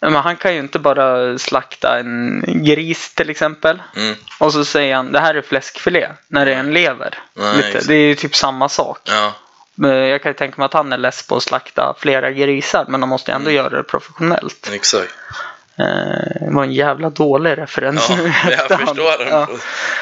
[0.00, 3.82] Men han kan ju inte bara slakta en gris till exempel.
[3.96, 4.14] Mm.
[4.38, 7.18] Och så säger han det här är fläskfilé när det är en lever.
[7.34, 7.80] Nej.
[7.86, 8.98] Det är ju typ samma sak.
[9.04, 9.32] Ja.
[9.74, 12.84] Men Jag kan ju tänka mig att han är less på att slakta flera grisar
[12.88, 13.40] men de måste ju Mm.
[13.46, 14.70] ändå göra det professionellt.
[14.72, 15.14] Exakt.
[15.78, 15.84] Eh,
[16.40, 18.32] Det var en jävla dålig referens Ja, nu
[18.68, 19.48] jag förstår den Ja,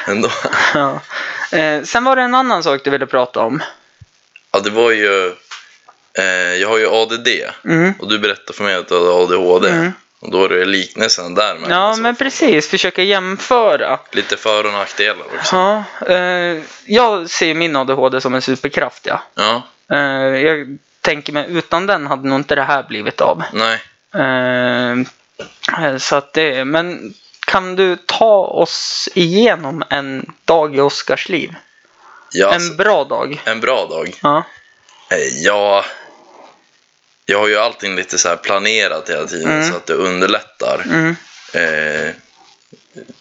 [0.07, 0.29] ändå.
[0.73, 0.99] ja.
[1.57, 3.61] Eh, Sen var det en annan sak du ville prata om.
[4.51, 5.35] Ja, det var ju...
[6.17, 6.25] Eh,
[6.55, 7.27] jag har ju ADD.
[7.65, 7.93] Mm.
[7.99, 9.69] Och du berättade för mig att du hade ADHD.
[9.69, 9.91] Mm.
[10.19, 11.71] Och då är det liknelsen där med.
[11.71, 12.69] Ja, alltså, men precis.
[12.69, 13.99] Försöka jämföra.
[14.11, 15.55] Lite för och nackdelar också.
[15.55, 19.21] Ja, eh, jag ser min ADHD som en superkraft, ja.
[19.35, 19.97] Ja, Eh,
[20.41, 23.43] jag tänker mig utan den hade nog inte det här blivit av.
[23.53, 23.79] nej.
[24.13, 24.95] Eh,
[25.97, 27.13] så att det, men
[27.47, 31.55] kan du ta oss igenom en dag i Oskars liv?
[32.31, 33.41] Ja, alltså, En bra dag?
[33.45, 34.15] en bra dag.
[34.21, 34.43] Ja.
[35.09, 35.85] Eh, Ja,
[37.29, 39.69] jag har ju allting lite så här planerat hela tiden Mm.
[39.69, 40.81] så att det underlättar.
[40.85, 41.15] Mm.
[41.53, 42.13] Eh,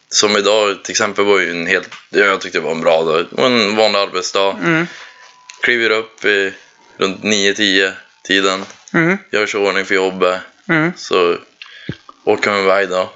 [0.08, 3.02] som idag till exempel var ju en helt, ja, jag tyckte det var en bra
[3.02, 3.26] dag.
[3.38, 4.56] En vanlig arbetsdag.
[4.64, 4.86] Mm.
[5.62, 6.52] Kliver upp i,
[6.96, 7.92] runt 9-10
[8.24, 8.64] tiden.
[8.94, 9.18] Mm.
[9.32, 10.40] Gör sig ordning för jobbet.
[10.68, 10.92] Mm.
[10.96, 11.36] Så
[12.24, 13.10] åker man iväg då.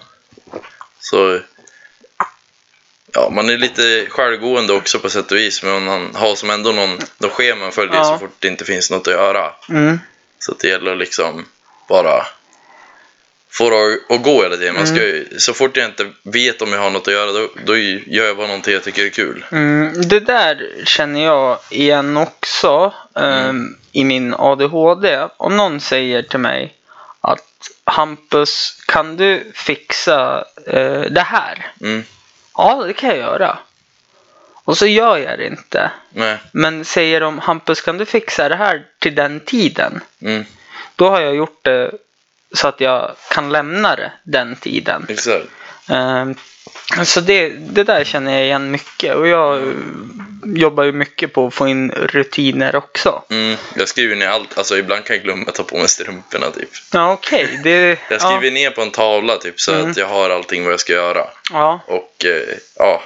[1.00, 1.40] Så
[3.12, 5.62] ja, man är lite självgående också på sätt och vis.
[5.62, 8.05] Men man har som ändå någon, någon schema man följer Ja.
[8.05, 9.53] så fort det inte finns något att göra.
[9.68, 9.98] Mm.
[10.40, 11.46] Så att det gäller att liksom
[11.88, 12.26] bara
[13.53, 14.74] få det att gå hela tiden.
[14.74, 17.48] Man ska, ju- Så fort jag inte vet om jag har något att göra då,
[17.64, 19.44] då gör jag bara någonting jag tycker är kul.
[19.53, 25.26] Mm, det där känner jag igen också ehm, i min ADHD.
[25.37, 26.74] Om någon säger till mig
[27.20, 27.46] att
[27.85, 31.72] Hampus, kan du fixa eh, det här?
[31.81, 32.05] Mm.
[32.57, 33.59] Ja, det kan jag göra.
[34.70, 35.90] Och så gör jag det inte.
[36.11, 36.37] Nej.
[36.52, 40.00] Men säger de Hampus, kan du fixa det här till den tiden?
[40.22, 40.44] Mm.
[40.96, 41.90] Då har jag gjort det
[42.54, 45.06] så att jag kan lämna det den tiden.
[45.09, 45.46] Exakt.
[45.88, 46.35] Ehm,
[47.04, 49.72] Så det, det där känner jag igen mycket och jag
[50.44, 53.22] jobbar ju mycket på att få in rutiner också.
[53.30, 53.56] Mm.
[53.76, 54.59] Jag skriver ner allt.
[54.59, 56.68] Alltså ibland kan jag glömma att ta på mig strumporna typ.
[56.92, 57.98] Ja okej, det...
[58.11, 59.90] Jag skriver ner på en tavla typ så Mm.
[59.90, 61.26] att jag har allting vad jag ska göra.
[61.52, 63.02] Ja, Och eh, ja,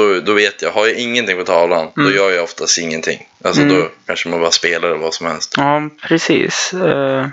[0.00, 0.70] då, då vet jag.
[0.70, 2.10] Har jag ingenting på tavlan, Mm.
[2.10, 3.28] då gör jag oftast ingenting.
[3.44, 3.76] Alltså Mm.
[3.80, 5.54] då kanske man bara spelar eller vad som helst.
[5.56, 6.72] ja precis.
[6.74, 7.26] Eh,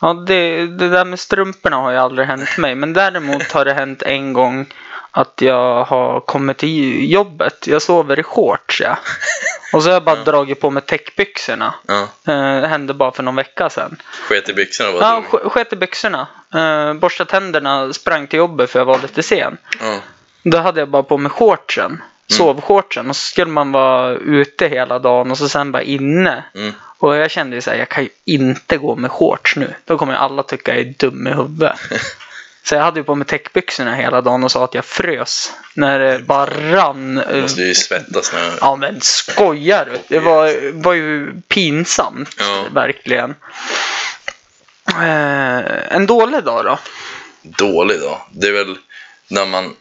[0.00, 2.74] Ja, det, det där med strumporna har ju aldrig hänt mig.
[2.74, 4.66] Men däremot har det hänt en gång
[5.10, 7.66] att jag har kommit till jobbet.
[7.66, 8.98] Jag sover i shorts ja.
[9.72, 11.74] Och så har jag bara dragit på mig täckbyxorna.
[11.86, 12.08] Ja.
[12.32, 13.96] Eh, hände bara för någon vecka sedan.
[14.28, 15.00] Sket i byxorna bara.
[15.02, 16.26] Ja, sk- sket i byxorna.
[16.54, 19.56] Uh, borstade tänderna, sprang till jobbet för jag var lite sen.
[19.80, 19.98] ja.
[20.50, 22.02] Då hade jag bara på mig shortsen.
[22.26, 23.10] Sovshortsen.
[23.10, 26.44] Och så skulle man vara ute hela dagen och så sen bara inne.
[26.54, 26.72] Mm.
[26.98, 29.74] Och jag kände ju såhär, jag kan ju inte gå med shorts nu.
[29.84, 31.72] Då kommer ju alla tycka jag är dum i huvudet.
[32.62, 35.52] Så jag hade ju på mig täckbyxorna hela dagen och sa att jag frös.
[35.74, 37.18] När det bara rann.
[37.18, 38.38] eh, Måste ju svettas nu.
[38.60, 39.98] Ja men skojar du?
[40.08, 42.36] Det var, var ju pinsamt.
[42.38, 42.64] Ja.
[42.72, 43.34] Verkligen.
[44.88, 46.78] Eh, en dålig dag då?
[47.42, 48.20] Dålig då.
[48.30, 48.78] Det är väl
[49.28, 49.76] när man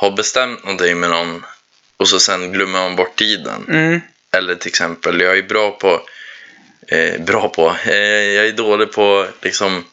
[0.00, 1.44] har bestämt någonting med någon
[1.96, 3.66] och så sen glömmer man bort tiden.
[3.68, 4.00] Mm.
[4.32, 6.00] Eller till exempel, jag är bra på...
[6.88, 7.74] Eh, bra på?
[7.86, 7.94] Eh,
[8.36, 9.84] jag är dålig på liksom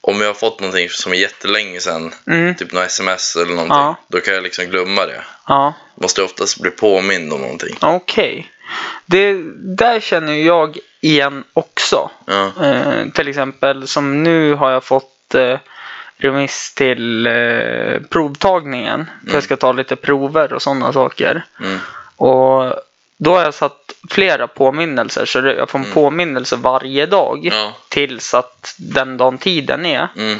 [0.00, 2.54] om jag har fått någonting som är jättelänge sedan, Mm.
[2.54, 3.96] typ något sms eller någonting, Ja.
[4.08, 5.24] då kan jag liksom glömma det.
[5.46, 7.76] Ja, Måste oftast bli påmind om någonting.
[7.80, 8.50] okej.
[9.06, 12.10] Det Där känner jag igen också.
[12.26, 15.58] Ja, Eh, till exempel som nu har jag fått eh,
[16.20, 19.10] remiss till eh, provtagningen.
[19.26, 21.44] För jag ska ta lite prover och sådana saker.
[21.60, 21.78] mm,
[22.16, 22.74] Och
[23.16, 25.26] då har jag satt flera påminnelser.
[25.26, 27.44] Så jag får en påminnelse varje dag.
[27.52, 30.08] ja, Tills att den dagen tiden är.
[30.16, 30.38] mm,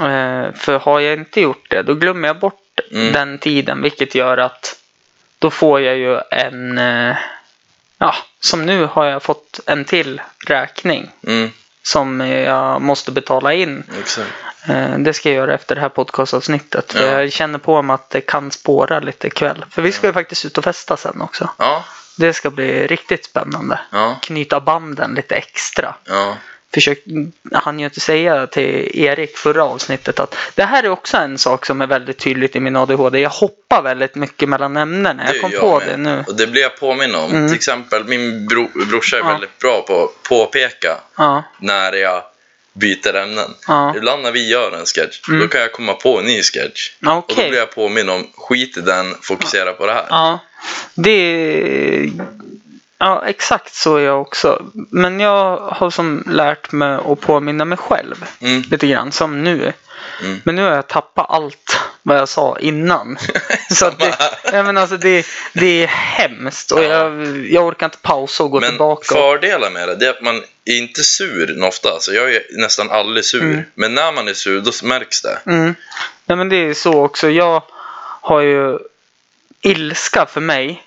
[0.00, 2.56] Eh, för har jag inte gjort det, då glömmer jag bort
[2.92, 3.12] Mm.
[3.12, 3.82] den tiden.
[3.82, 4.76] Vilket gör att
[5.38, 6.78] då får jag ju en...
[6.78, 7.16] Eh,
[7.98, 11.10] ja, som nu har jag fått en till räkning.
[11.26, 11.50] mm,
[11.82, 13.82] Som jag måste betala in.
[14.00, 14.28] exakt.
[14.68, 16.92] Eh, det ska jag göra efter det här podcastavsnittet.
[16.92, 17.20] För Ja.
[17.22, 19.64] jag känner på mig att det kan spåra lite ikväll.
[19.70, 21.48] För vi ska ju faktiskt ut och festa sen också.
[21.58, 21.84] Ja,
[22.16, 23.80] Det ska bli riktigt spännande.
[23.92, 25.94] ja, Knyta banden lite extra.
[26.04, 26.36] ja,
[26.74, 26.98] Försök,
[27.52, 31.66] han ju inte säga till Erik förra avsnittet att det här är också en sak
[31.66, 33.20] som är väldigt tydligt i min ADHD.
[33.20, 35.22] Jag hoppar väldigt mycket mellan ämnena.
[35.32, 35.88] Jag kom gör på med.
[35.88, 36.24] det nu.
[36.28, 37.30] Och det blir jag påminn om.
[37.30, 37.48] Mm.
[37.48, 39.26] Till exempel, min bro, brorsa är Ja.
[39.28, 42.22] väldigt bra på att påpeka Ja, när jag
[42.80, 43.50] byter ämnen.
[43.66, 43.94] ja.
[43.96, 45.40] Ibland när vi gör en sketch, Mm.
[45.40, 46.90] då kan jag komma på en ny sketch.
[47.00, 50.06] Ja, Och då blir jag påminn om, skit i den, fokusera på det här.
[50.10, 50.38] Ja,
[50.94, 52.10] det...
[53.02, 54.62] Ja, exakt så är jag också.
[54.74, 58.62] Men jag har som lärt mig att påminna mig själv Mm.
[58.70, 59.72] lite grann, som nu.
[60.24, 60.40] Mm.
[60.44, 63.18] Men nu har jag tappat allt vad jag sa innan.
[63.70, 64.16] så det,
[64.52, 66.88] ja, men alltså det, det är hemskt och Ja.
[66.88, 69.14] jag, jag orkar inte pausa och gå Men tillbaka.
[69.14, 71.88] fördelen med det, det är att man är inte sur ofta.
[71.90, 73.42] Alltså jag är nästan aldrig sur.
[73.42, 73.62] Mm.
[73.74, 75.38] Men när man är sur, då märks det.
[75.46, 75.74] Mm.
[76.26, 77.28] Nej, men det är så också.
[77.30, 77.62] Jag
[78.20, 78.78] har ju
[79.62, 80.82] ilska för mig.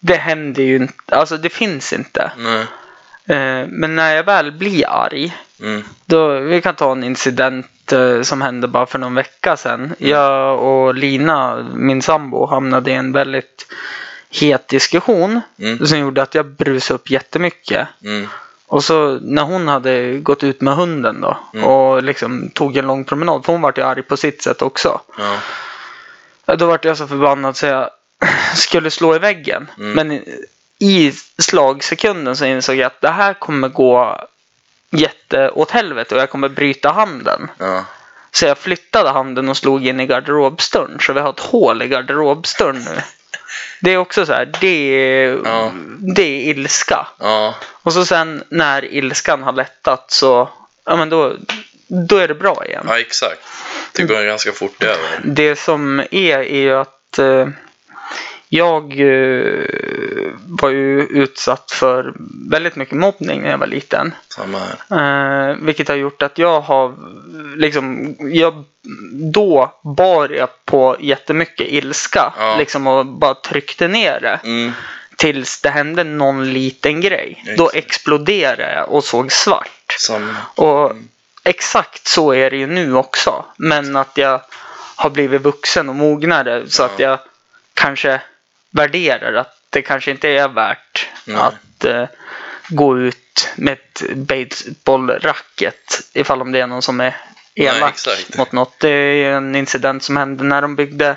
[0.00, 1.16] Det händer ju inte.
[1.16, 2.32] Alltså det finns inte.
[2.36, 2.66] Nej.
[3.26, 5.36] Eh, Men när jag väl blir arg.
[5.60, 5.84] Mm.
[6.06, 9.94] Då, vi kan ta en incident eh, som hände bara för någon vecka sedan.
[9.98, 13.66] Jag och Lina, min sambo, hamnade i en väldigt
[14.30, 15.40] het diskussion.
[15.58, 15.86] Mm.
[15.86, 17.88] Som gjorde att jag brusade upp jättemycket.
[18.04, 18.28] Mm.
[18.66, 21.38] Och så när hon hade gått ut med hunden då.
[21.54, 21.64] Mm.
[21.66, 23.44] Och liksom tog en lång promenad.
[23.44, 25.00] För hon vart ju arg på sitt sätt också.
[26.46, 27.90] Ja, Då vart jag så förbannad så jag
[28.54, 29.70] skulle slå i väggen.
[29.78, 29.92] Mm.
[29.92, 30.22] Men
[30.78, 34.24] i- slagsekunden så insåg jag att det här kommer gå
[34.90, 37.48] jätte åt helvete och jag kommer bryta handen.
[37.58, 37.84] Ja.
[38.32, 40.98] Så jag flyttade handen och slog in i garderobsdörren.
[41.00, 43.00] Så vi har ett hål i garderobsdörren nu.
[43.80, 45.72] Det är också så här, det är, Ja.
[45.98, 47.06] det är ilska.
[47.18, 47.54] Ja.
[47.70, 50.48] Och så sen när ilskan har lättat så,
[50.84, 51.36] ja men då,
[51.86, 52.84] då är det bra igen.
[52.88, 53.40] ja, exakt.
[53.92, 55.20] Det går ganska fort över.
[55.24, 57.48] Det som är, är ju att eh,
[58.48, 59.64] jag eh,
[60.46, 62.14] var ju utsatt för
[62.50, 64.14] väldigt mycket mobbning när jag var liten.
[64.28, 65.50] Samma här.
[65.50, 66.94] Eh, vilket har gjort att jag har
[67.56, 68.64] liksom, jag,
[69.32, 72.32] då bar jag på jättemycket ilska.
[72.38, 72.56] Ja.
[72.58, 74.40] Liksom och bara tryckte ner det.
[74.44, 74.72] Mm.
[75.16, 77.44] Tills det hände någon liten grej.
[77.56, 77.86] Då Exakt.
[77.86, 79.96] exploderade jag och såg svart.
[80.00, 80.36] Samma.
[80.54, 80.92] Och
[81.44, 83.44] exakt så är det ju nu också.
[83.56, 84.40] Men att jag
[84.96, 87.18] har blivit vuxen och mognare så att jag
[87.74, 88.20] kanske
[88.70, 91.36] värderar att det kanske inte är värt Nej.
[91.36, 92.08] att eh,
[92.68, 97.16] gå ut med ett baseballracket ifall om det är någon som är
[97.54, 98.38] elak exakt.
[98.38, 98.80] mot något.
[98.80, 101.16] Det är en incident som hände när de byggde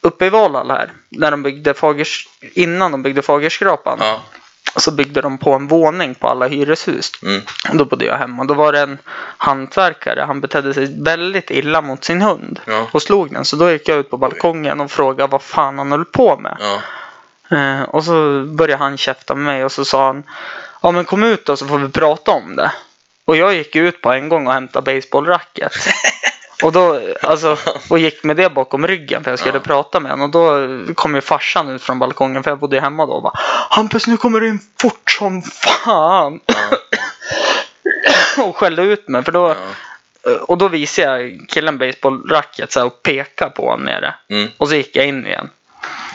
[0.00, 0.92] uppe i Valhall här.
[1.08, 3.98] När de byggde Fagers, innan de byggde Fagerskrapan.
[4.00, 4.22] Ja.
[4.78, 7.12] Så byggde de på en våning på alla hyreshus.
[7.22, 7.42] Mm.
[7.70, 8.44] Och Då bodde jag hemma.
[8.44, 8.98] Då var det en
[9.36, 10.24] hantverkare.
[10.26, 12.60] Han betedde sig väldigt illa mot sin hund.
[12.66, 12.86] Ja.
[12.92, 13.44] Och slog den.
[13.44, 16.56] Så då gick jag ut på balkongen och frågade vad fan han höll på med.
[16.60, 16.80] Ja.
[17.56, 20.22] Eh, och så började han käfta med mig och så sa han
[20.82, 22.72] Ja men kom ut då så får vi prata om det.
[23.24, 25.72] Och jag gick ut på en gång och hämtade baseballracket.
[26.62, 27.56] och då, alltså,
[27.90, 29.60] och gick med det bakom ryggen för jag skulle Ja.
[29.60, 30.24] prata med honom.
[30.24, 33.32] Och då kom ju farsan ut från balkongen för jag bodde hemma då och bara
[33.70, 36.40] Hampus nu kommer du in fort som fan.
[36.46, 36.54] Ja.
[38.44, 40.38] och skällde ut mig för då, Ja.
[40.42, 44.14] och då visade jag killen baseballracket och pekade på honom med det.
[44.34, 44.48] Mm.
[44.56, 45.50] Och så gick jag in igen.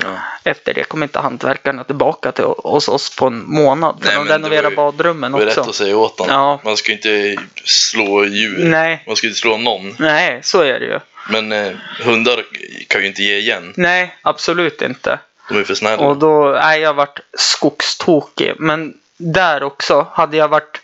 [0.03, 0.17] Ja.
[0.43, 3.97] Efter det kom inte hantverkarna tillbaka till hos oss på en månad.
[4.01, 5.69] För Nej, de renoverade var ju- badrummen Det är rätt också.
[5.69, 6.35] att säga åt honom.
[6.35, 6.61] Ja.
[6.63, 8.65] Man ska ju inte slå djur.
[8.65, 9.95] Nej, Man ska ju inte slå någon.
[9.99, 10.99] nej, så är det ju.
[11.29, 11.71] Men eh,
[12.03, 12.45] hundar
[12.87, 13.73] kan ju inte ge igen.
[13.77, 15.19] Nej, absolut inte.
[15.49, 16.03] De är för snälla.
[16.03, 18.53] Och då, nej, jag varit skogstokig.
[18.59, 20.81] Men där också, hade jag varit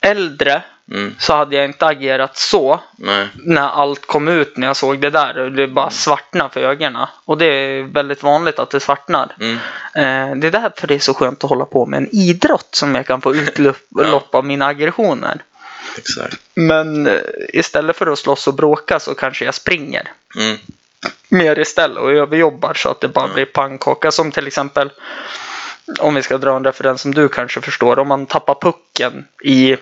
[0.00, 1.14] äldre Mm.
[1.18, 2.80] så hade jag inte agerat så.
[2.96, 3.28] Nej.
[3.34, 5.38] När allt kom ut när jag såg det där.
[5.38, 7.06] Och det bara svartnade för ögonen.
[7.24, 9.36] Och det är väldigt vanligt att det svartnar.
[9.40, 9.54] Mm.
[9.94, 12.94] Eh, det är därför det är så skönt att hålla på med en idrott som
[12.94, 14.22] jag kan få utlopp Ja.
[14.32, 15.42] av mina aggressioner.
[15.98, 16.36] Exakt.
[16.54, 17.14] Men eh,
[17.48, 20.56] istället för att slåss och bråka så kanske jag springer Mm.
[21.28, 23.34] mer istället och överjobbar så att det bara Mm.
[23.34, 24.10] blir pannkaka.
[24.12, 24.90] Som till exempel,
[25.98, 29.76] om vi ska dra en referens som du kanske förstår, om man tappar pucken i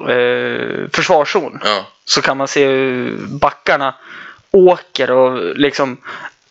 [0.00, 1.86] eh, försvarszon Ja.
[2.04, 3.94] så kan man se hur backarna
[4.50, 5.96] åker och liksom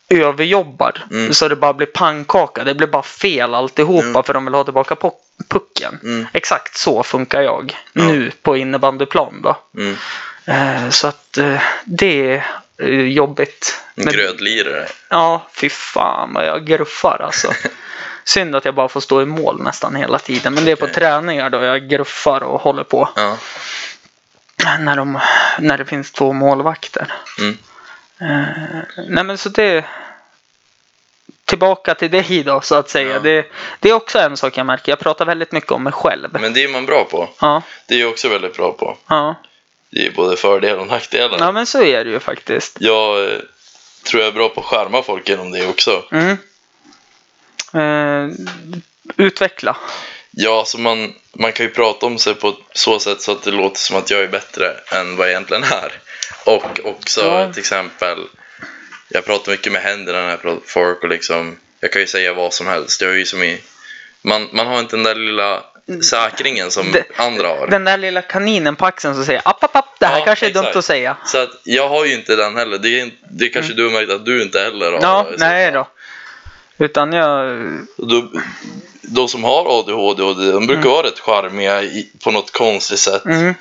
[0.10, 1.06] överjobbar.
[1.12, 1.34] Mm.
[1.34, 2.64] Så det bara blir pannkaka.
[2.64, 4.24] Det blir bara fel alltihopa Mm.
[4.24, 5.12] för de vill ha tillbaka pu-
[5.50, 6.00] pucken.
[6.04, 6.28] Mm.
[6.34, 8.04] Exakt så funkar jag Ja.
[8.04, 9.58] nu på innebandyplan då.
[9.78, 9.96] Mm.
[10.46, 12.46] Eh, så att eh, det är
[12.78, 13.82] eh, jobbigt.
[13.96, 14.88] Men- grötlirare.
[15.10, 17.52] Ja, fy fan vad jag gruffar alltså.
[18.28, 20.54] Synd att jag bara får stå i mål nästan hela tiden.
[20.54, 20.96] Men det är på Okej.
[20.96, 23.10] träningar då jag gruffar och håller på.
[23.16, 23.38] Ja.
[24.80, 25.20] När, de,
[25.60, 27.14] när det finns två målvakter.
[27.40, 27.58] Mm.
[28.22, 29.86] Eh, nej men så det...
[31.46, 33.14] Tillbaka till dig då så att säga.
[33.14, 33.20] Ja.
[33.20, 33.46] Det,
[33.80, 34.92] det är också en sak jag märker.
[34.92, 36.30] Jag pratar väldigt mycket om mig själv.
[36.32, 37.30] Men det är man bra på.
[37.42, 38.98] Ja, Det är jag också väldigt bra på.
[39.08, 39.36] ja.
[39.90, 41.38] Det är både fördelar och nackdelar.
[41.40, 42.78] ja men så är det ju faktiskt.
[42.80, 43.40] Jag eh,
[44.10, 46.04] tror jag är bra på att skärma folk genom det också.
[46.12, 46.38] Mm.
[47.74, 48.28] Eh,
[49.18, 49.78] utveckla.
[50.32, 53.52] Ja, så man, man kan ju prata om sig på så sätt så att det
[53.52, 55.92] låter som att jag är bättre än vad jag egentligen är.
[56.46, 57.54] Och också Ja.
[57.54, 58.18] till exempel,
[59.10, 62.34] jag pratar mycket med händerna när jag pratar folk och liksom, jag kan ju säga
[62.34, 63.02] vad som helst.
[63.02, 63.62] Jag är ju som i,
[64.22, 65.64] man, man har inte den där lilla
[66.10, 67.68] säkringen som Det- andra har.
[67.68, 70.00] Den där lilla kaninen på axeln som säger app, app, app.
[70.00, 70.66] Det här Ja, kanske är exakt.
[70.66, 71.18] dumt att säga.
[71.26, 72.78] Så att jag har ju inte den heller.
[72.78, 74.98] Det, är, det kanske du har märkt att du inte heller har.
[74.98, 75.02] Mm.
[75.10, 75.88] Ja, nej då.
[76.78, 77.60] Utan jag...
[77.98, 78.28] Då,
[79.02, 83.26] de som har ADHD, och de brukar vara rätt charmiga i, på något konstigt sätt.
[83.26, 83.54] Mm,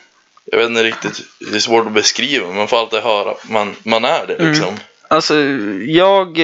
[0.45, 3.49] Jag vet inte riktigt, det är svårt att beskriva, men man får alltid höra att
[3.51, 4.49] man, man är det Mm.
[4.53, 4.75] liksom.
[5.09, 5.35] alltså,
[5.87, 6.39] jag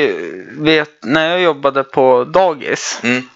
[0.58, 3.28] vet när jag jobbade på dagis Mm.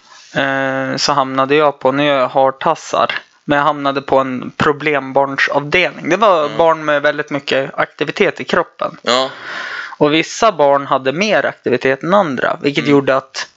[0.91, 3.11] eh, så hamnade jag på, nu är jag hartassar,
[3.45, 6.09] men jag hamnade på en problembarnsavdelning.
[6.09, 6.57] Det var Mm.
[6.57, 8.97] barn med väldigt mycket aktivitet i kroppen.
[9.01, 9.29] Ja,
[9.97, 12.91] Och vissa barn hade mer aktivitet än andra, vilket Mm.
[12.91, 13.47] gjorde att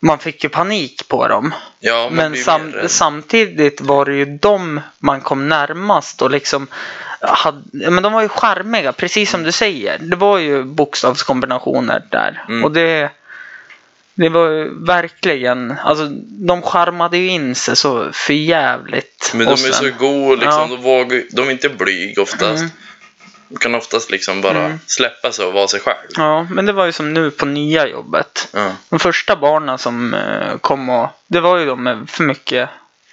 [0.00, 1.54] man fick ju panik på dem.
[1.80, 6.66] ja Men sam mer samtidigt var det ju de man kom närmast och liksom
[7.20, 9.98] hade, men de var ju charmiga, precis som du säger.
[9.98, 12.44] Det var ju bokstavskombinationer där.
[12.48, 12.64] Mm.
[12.64, 13.10] Och det,
[14.14, 19.30] det var ju verkligen, alltså de charmade ju in sig så förjävligt.
[19.34, 21.04] Men de är så sen- goda liksom, Ja.
[21.08, 22.58] de, de är inte blyg oftast.
[22.58, 22.70] Mm.
[23.60, 24.78] Kan oftast liksom bara Mm.
[24.86, 26.08] släppa sig och vara sig själv.
[26.16, 28.48] Ja, men det var ju som nu på nya jobbet.
[28.52, 28.70] Ja.
[28.88, 32.68] De första barnen som eh, kom och, det var ju de med för mycket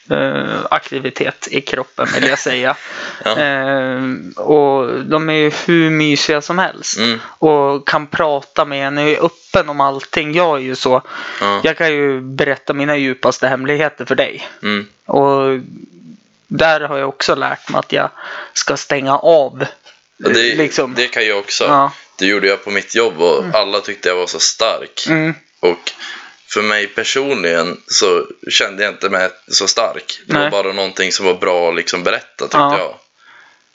[0.10, 2.76] eh, aktivitet i kroppen vill jag säga.
[3.26, 3.38] Ja.
[3.40, 4.02] Eh,
[4.36, 6.98] och de är ju hur mysiga som helst.
[6.98, 7.20] Mm.
[7.26, 10.34] Och kan prata med en, är öppen om allting.
[10.34, 11.02] Jag är ju så.
[11.42, 11.62] Ja.
[11.64, 14.48] Jag kan ju berätta mina djupaste hemligheter för dig.
[14.64, 14.88] Mm.
[15.06, 15.60] Och
[16.48, 18.10] där har jag också lärt mig att jag
[18.54, 19.66] ska stänga av.
[20.30, 20.94] Det, liksom.
[20.96, 21.64] det kan jag också.
[21.64, 21.92] Ja.
[22.16, 25.06] Det gjorde jag på mitt jobb och alla tyckte jag var så stark.
[25.10, 25.34] Mm.
[25.60, 25.92] Och
[26.50, 30.20] för mig personligen så kände jag inte mig så stark.
[30.28, 30.44] Det Nej.
[30.50, 32.78] var bara någonting som var bra att liksom berätta tyckte Ja.
[32.78, 32.96] jag.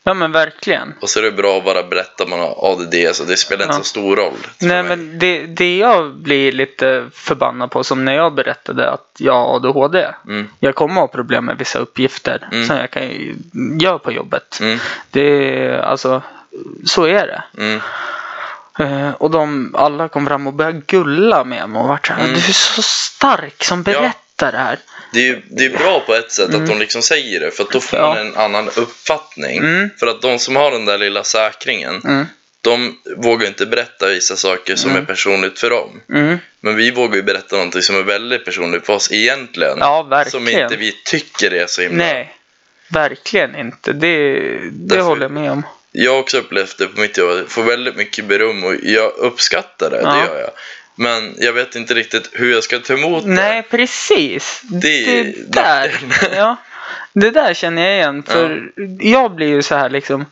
[0.09, 0.95] Ja men verkligen.
[1.01, 3.65] Och så är det bra att bara berätta att man har ADD så det spelar
[3.65, 3.79] inte Ja.
[3.79, 4.47] så stor roll.
[4.59, 4.97] Nej mig.
[4.97, 9.57] men det, det jag blir lite förbannad på som när jag berättade att jag har
[9.57, 10.07] ADHD.
[10.29, 10.49] Mm.
[10.61, 12.67] Jag kommer ha problem med vissa uppgifter Mm.
[12.67, 13.11] som jag kan
[13.81, 14.59] göra på jobbet.
[14.61, 14.79] Mm.
[15.11, 15.21] Det
[15.65, 16.23] är alltså,
[16.87, 17.43] så är det.
[17.59, 17.81] Mm.
[18.79, 22.21] Eh, och de alla kom fram och började gulla med mig och vart så här,
[22.25, 22.33] Mm.
[22.35, 24.79] du är så stark som berättar det här.
[25.13, 27.63] Det är ju det är bra på ett sätt att de liksom säger det för
[27.63, 28.09] att då får Ja.
[28.09, 29.59] man en annan uppfattning.
[29.59, 29.91] Mm.
[30.01, 32.27] För att de som har den där lilla säkringen, Mm.
[32.61, 35.03] de vågar inte berätta vissa saker som Mm.
[35.03, 36.01] är personligt för dem.
[36.13, 36.39] Mm.
[36.61, 39.77] Men vi vågar ju berätta någonting som är väldigt personligt för oss egentligen.
[39.81, 40.63] Ja, som verkligen.
[40.63, 42.05] inte vi tycker är så himla...
[42.05, 42.37] Nej,
[42.89, 43.93] verkligen inte.
[43.93, 45.63] Det, det Därför- håller jag med om.
[45.99, 47.39] Jag har också upplevt det på mitt jobb.
[47.39, 50.01] Jag får väldigt mycket beröm och jag uppskattar det.
[50.03, 50.13] Ja.
[50.13, 50.51] Det gör jag.
[50.95, 54.61] Men jag vet inte riktigt hur jag ska ta emot Nej, precis.
[54.63, 55.91] Det det är där.
[56.37, 56.57] Ja,
[57.13, 58.23] det där känner jag igen.
[58.23, 60.27] För jag blir ju så här liksom.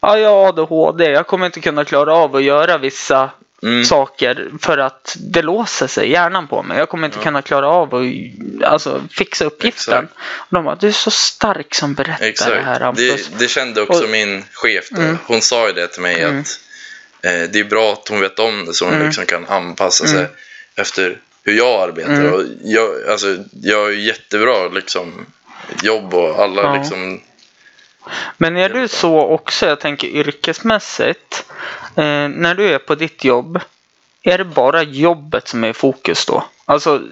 [0.00, 1.10] Ja, jag har ADHD.
[1.10, 3.43] Jag kommer inte kunna klara av att göra vissa det.
[3.64, 3.84] Mm.
[3.84, 6.78] saker för att det låser sig i hjärnan på mig.
[6.78, 7.24] Jag kommer inte Ja.
[7.24, 8.04] kunna klara av att
[8.72, 10.04] alltså, fixa uppgiften.
[10.04, 10.18] Exakt.
[10.36, 12.18] Och de bara, du är så stark som berättar
[12.50, 12.82] det här Exakt.
[12.82, 13.26] Hampus.
[13.28, 15.00] Det, det kände också Och- min chef då.
[15.00, 15.18] Mm.
[15.26, 16.40] Hon sa ju det till mig Mm.
[16.40, 16.46] att
[17.22, 19.06] eh, det är bra att hon vet om det så hon Mm.
[19.06, 20.30] liksom kan anpassa sig Mm.
[20.76, 22.12] efter hur jag arbetar.
[22.12, 22.32] Mm.
[22.34, 25.26] Och jag, alltså, jag har ju jättebra liksom,
[25.82, 26.76] jobb och alla Ja.
[26.76, 27.20] liksom...
[28.38, 31.44] Men är du så också, jag tänker yrkesmässigt,
[31.96, 33.60] eh, när du är på ditt jobb,
[34.22, 36.44] är det bara jobbet som är i fokus då?
[36.64, 37.02] Alltså,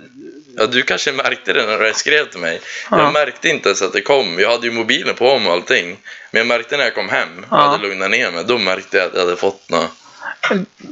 [0.56, 2.60] Ja, du kanske märkte det när du skrev till mig.
[2.90, 2.98] Ja.
[2.98, 4.38] Jag märkte inte ens att det kom.
[4.38, 5.96] Jag hade ju mobilen på mig och allting.
[6.30, 7.56] Men jag märkte när jag kom hem och Ja.
[7.56, 8.44] hade lugnat ner mig.
[8.44, 9.90] Då märkte jag att jag hade fått något.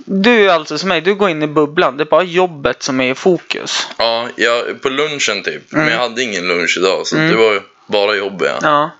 [0.04, 1.96] Du är alltså som mig, du går in i bubblan.
[1.96, 3.86] Det är bara jobbet som är i fokus.
[3.98, 5.72] Ja, jag, på lunchen typ.
[5.72, 5.84] Mm.
[5.84, 7.06] Men jag hade ingen lunch idag.
[7.06, 7.30] Så Mm.
[7.30, 8.58] det var bara jobb ja.
[8.62, 8.90] Ja.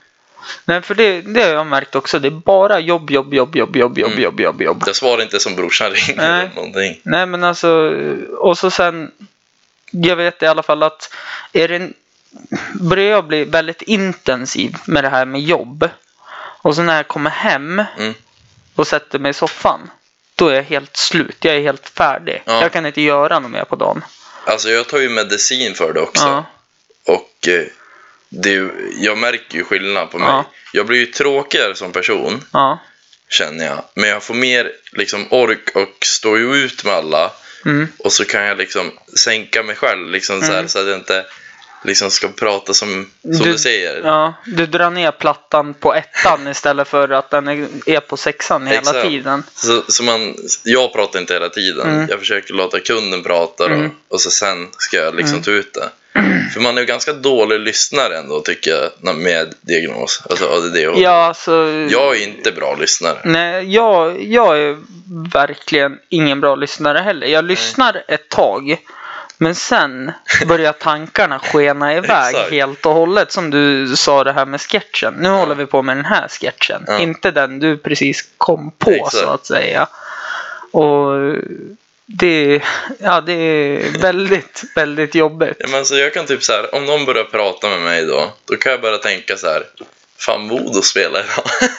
[0.65, 2.19] Nej, för det, det har jag märkt också.
[2.19, 4.23] Det är bara jobb, jobb, jobb, jobb, jobb, jobb, Mm.
[4.23, 4.83] jobb, jobb, jobb.
[4.87, 6.41] Jag svarade inte som brorsan ringde Nej.
[6.41, 7.01] eller någonting.
[7.03, 7.95] Nej, men alltså,
[8.39, 9.11] och så sen,
[9.91, 11.15] jag vet i alla fall att
[11.53, 11.91] är det,
[12.75, 15.89] börjar jag bli väldigt intensiv med det här med jobb.
[16.63, 18.15] Och så när jag kommer hem Mm.
[18.75, 19.91] och sätter mig i soffan,
[20.35, 21.37] då är jag helt slut.
[21.45, 22.43] Jag är helt färdig.
[22.45, 22.63] Ja.
[22.63, 24.05] Jag kan inte göra något mer på dagen.
[24.45, 26.25] Alltså jag tar ju medicin för det också.
[26.25, 26.45] Ja.
[27.15, 27.65] Och eh,
[28.31, 30.29] det, jag märker ju skillnad på mig.
[30.29, 30.51] Ja.
[30.73, 32.45] Jag blir ju tråkigare som person.
[32.53, 32.83] Ja.
[33.29, 33.85] känner jag.
[33.95, 37.33] Men jag får mer liksom ork och stå ut med alla.
[37.65, 37.89] Mm.
[37.99, 40.69] Och så kan jag liksom sänka mig själv liksom så, här, Mm.
[40.69, 41.27] så att jag inte
[41.85, 44.01] liksom ska prata som, som du, säger.
[44.05, 48.79] Ja, du drar ner plattan på ettan istället för att den är, på sexan hela
[48.81, 49.03] Exakt.
[49.09, 49.43] tiden.
[49.55, 51.89] Så, så man, jag pratar inte hela tiden.
[51.91, 52.07] Mm.
[52.11, 53.91] Jag försöker låta kunden prata då, Mm.
[54.09, 55.45] och så sen ska jag liksom Mm.
[55.45, 55.89] ta ut det.
[56.55, 58.71] För man är ju ganska dålig lyssnare ändå tycker
[59.03, 60.23] jag med diagnos.
[60.31, 60.77] Alltså ADD.
[60.89, 61.53] Och Ja, alltså...
[61.91, 63.19] Jag är inte bra lyssnare.
[63.25, 64.79] Nej, jag, jag är
[65.33, 67.27] verkligen ingen bra lyssnare heller.
[67.27, 68.77] Jag lyssnar ett tag.
[69.43, 70.13] Men sen
[70.47, 73.33] börjar tankarna skena iväg helt och hållet.
[73.33, 75.15] Som du sa det här med sketchen.
[75.15, 76.85] Nu håller vi på med den här sketchen.
[76.87, 76.99] Ja.
[76.99, 79.17] Inte den du precis kom på Exakt.
[79.17, 79.87] så att säga.
[80.73, 81.35] Och
[82.07, 82.63] det,
[82.99, 85.57] ja, det är väldigt, väldigt jobbigt.
[85.59, 88.33] Ja, men så jag kan typ så här, om någon börjar prata med mig då,
[88.45, 89.63] då kan jag börja tänka så här.
[90.19, 91.71] Fan, Modo spelar idag.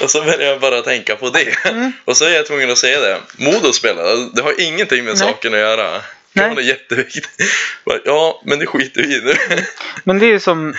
[0.02, 1.68] och så börjar jag bara tänka på det.
[1.68, 1.92] Mm.
[2.04, 3.18] Och så är jag tvungen att säga det.
[3.36, 5.28] Modo spelar, det har ingenting med Nej.
[5.28, 6.02] saken att göra.
[6.36, 6.48] Nej.
[6.48, 7.28] var något jätteviktigt.
[8.04, 9.34] Ja, men det skiter vi i nu.
[10.04, 10.74] Men det är som,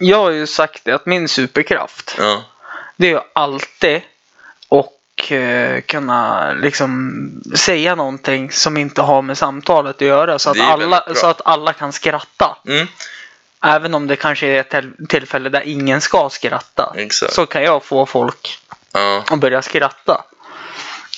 [0.00, 2.44] jag har ju sagt det att min superkraft ja.
[2.96, 4.00] Det är ju alltid
[4.68, 7.20] och eh, kunna liksom
[7.54, 11.72] säga någonting som inte har med samtalet att göra så att, alla, så att alla
[11.72, 12.56] kan skratta.
[12.66, 12.86] Mm,
[13.64, 16.94] Även om det kanske är ett till- tillfälle där ingen ska skratta.
[16.96, 17.32] exakt.
[17.32, 18.58] Så kan jag få folk
[18.92, 19.24] Ja.
[19.30, 20.24] att börja skratta.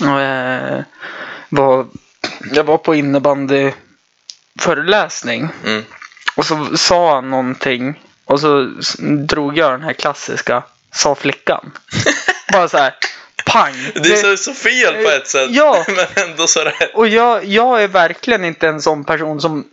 [0.00, 0.80] Och, eh,
[2.52, 5.84] jag var på innebandyföreläsning Mm.
[6.36, 8.70] och så sa han någonting och så
[9.26, 10.62] drog jag den här klassiska
[10.94, 11.70] sa flickan.
[12.52, 12.94] Bara så här,
[13.46, 13.74] pang.
[13.94, 15.84] Det är så, så fel på ett sätt, Ja.
[15.88, 16.94] men ändå så rätt.
[16.94, 19.64] Och jag, jag är verkligen inte en sån person som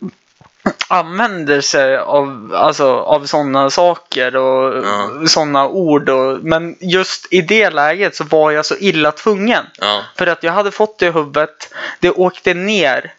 [0.87, 5.09] använder sig av, alltså, av sådana saker och Ja.
[5.27, 6.09] sådana ord.
[6.09, 9.65] Och, men just i det läget så var jag så illa tvungen.
[9.79, 10.01] Ja.
[10.17, 13.13] För att jag hade fått det i huvudet, det åkte ner.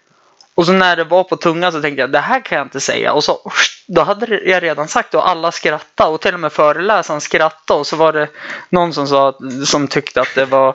[0.55, 2.81] Och så när det var på tungan så tänkte jag det här kan jag inte
[2.81, 3.13] säga.
[3.13, 3.53] Och så
[3.87, 7.81] då hade jag redan sagt och alla skrattade och till och med föreläsaren skrattade.
[7.81, 8.29] Och så var det
[8.69, 9.35] någon som, sa,
[9.67, 10.75] som tyckte att det var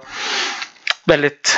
[1.05, 1.57] väldigt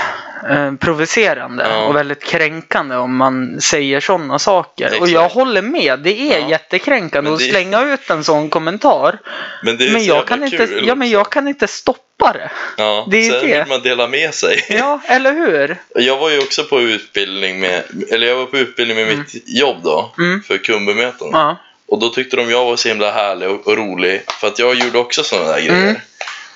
[0.50, 1.86] eh, provocerande Ja.
[1.86, 4.88] och väldigt kränkande om man säger sådana saker.
[4.88, 5.12] Och Exakt.
[5.12, 6.50] jag håller med, det är Ja.
[6.50, 9.20] jättekränkande Men att det- slänga ut en sån kommentar.
[9.64, 12.50] Men det Men jag, kan inte, ja, men jag kan inte stoppa det.
[12.78, 13.58] Ja, det är sen det.
[13.60, 14.66] vill man dela med sig.
[14.70, 15.78] Ja, eller hur?
[15.95, 19.78] Jag var ju också på utbildning med, eller jag var på utbildning med mitt jobb
[19.84, 20.43] då, Mm.
[20.43, 21.38] för kundbemötande.
[21.38, 21.58] Ja.
[21.89, 24.76] Och då tyckte de jag var så himla härlig och, och rolig, för att jag
[24.76, 25.84] gjorde också sådana där grejer.
[25.84, 25.95] Mm.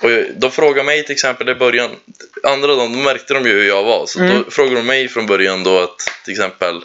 [0.01, 1.89] Och de frågade mig till exempel i början,
[2.43, 4.05] andra dagen, då märkte de ju hur jag var.
[4.05, 4.43] Så Mm.
[4.43, 6.83] då frågade de mig från början då att till exempel,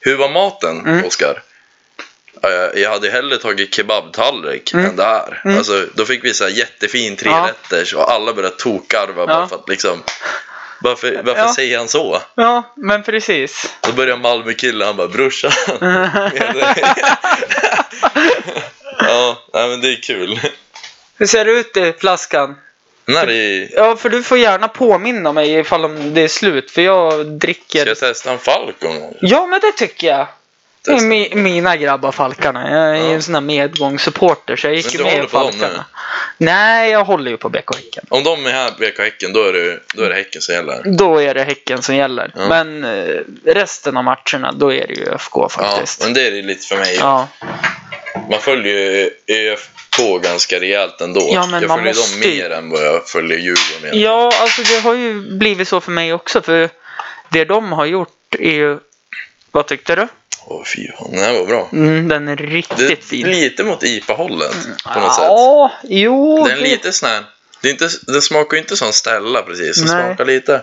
[0.00, 1.04] hur var maten Mm.
[1.04, 1.42] Oskar?
[2.42, 4.86] Ja, Jag, hade hellre tagit kebabtallrik Mm.
[4.86, 5.42] än det här.
[5.44, 5.58] Mm.
[5.58, 7.46] Alltså, då fick vi så här jättefin Ja.
[7.46, 9.48] trerätters och alla började tokarva bara Ja.
[9.48, 10.02] för att liksom
[10.80, 11.54] varför, varför Ja.
[11.54, 12.22] säger han så?
[12.34, 13.66] Ja, men precis.
[13.80, 15.50] Då börjar Malmö-killen, han bara brorsan.
[18.98, 20.40] ja, nej, men det är kul.
[21.18, 22.56] Hur ser det ut i flaskan?
[23.08, 26.70] När det är, Ja, för du får gärna påminna mig ifall om det är slut,
[26.70, 27.86] för jag ska dricker...
[27.86, 29.14] jag testa en Falcon?
[29.20, 30.26] Ja, men det tycker jag.
[30.84, 32.70] Det är mi, mina grabbar Falkarna.
[32.70, 33.10] Jag är Ja.
[33.14, 35.84] en sån här medgångssupporter, så jag gick ju med i Falkarna.
[36.38, 38.04] Nej, jag håller ju på BK Häcken.
[38.08, 40.80] Om de är här BK Häcken, då är det, då är det Häcken som gäller.
[40.84, 42.30] Då är det Häcken som gäller.
[42.36, 42.48] Ja.
[42.48, 46.02] Men eh, resten av matcherna, då är det ju ÖFK Ja, faktiskt.
[46.04, 46.96] men det är det lite för mig.
[47.00, 47.28] Ja.
[48.30, 49.10] Man följer ju
[49.52, 49.70] ÖFK
[50.22, 51.30] ganska rejält ändå.
[51.32, 53.62] Ja, men jag man följer måste dem ju- mer än vad jag följer Djurgården.
[53.80, 54.00] egentligen.
[54.00, 56.42] Ja, alltså det har ju blivit så för mig också.
[56.42, 56.70] För
[57.30, 58.78] det de har gjort är ju...
[59.50, 60.08] Vad tyckte du?
[60.48, 61.68] Åh fy fan, den här var bra.
[61.72, 63.30] Mm, den är Det riktigt är fin.
[63.30, 64.52] lite mot IPA-hållet
[64.94, 65.24] på något sätt.
[65.24, 66.44] Ja, jo.
[66.48, 67.24] Den är det- lite sån här,
[67.60, 69.76] det inte, den smakar ju inte som Stella precis.
[69.78, 70.62] Den smakar lite,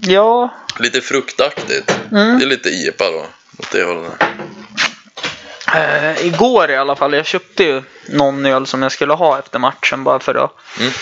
[0.00, 1.94] Ja, lite fruktaktigt.
[2.12, 2.38] Mm.
[2.38, 3.26] Det är lite IPA då.
[3.58, 4.12] åt det hållet.
[5.74, 9.58] Eh, igår i alla fall, jag köpte ju någon öl som jag skulle ha efter
[9.58, 10.50] matchen bara för att
[10.80, 10.92] Mm.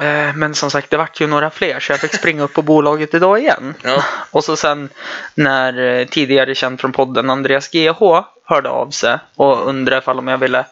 [0.00, 2.62] Eh, Men som sagt, det vart ju några fler så jag fick springa upp på
[2.62, 3.74] bolaget idag igen.
[3.82, 4.02] Ja.
[4.30, 4.88] Och så sen
[5.34, 10.28] när eh, tidigare känd från podden Andreas GH hörde av sig och undrade ifall om
[10.28, 10.64] jag ville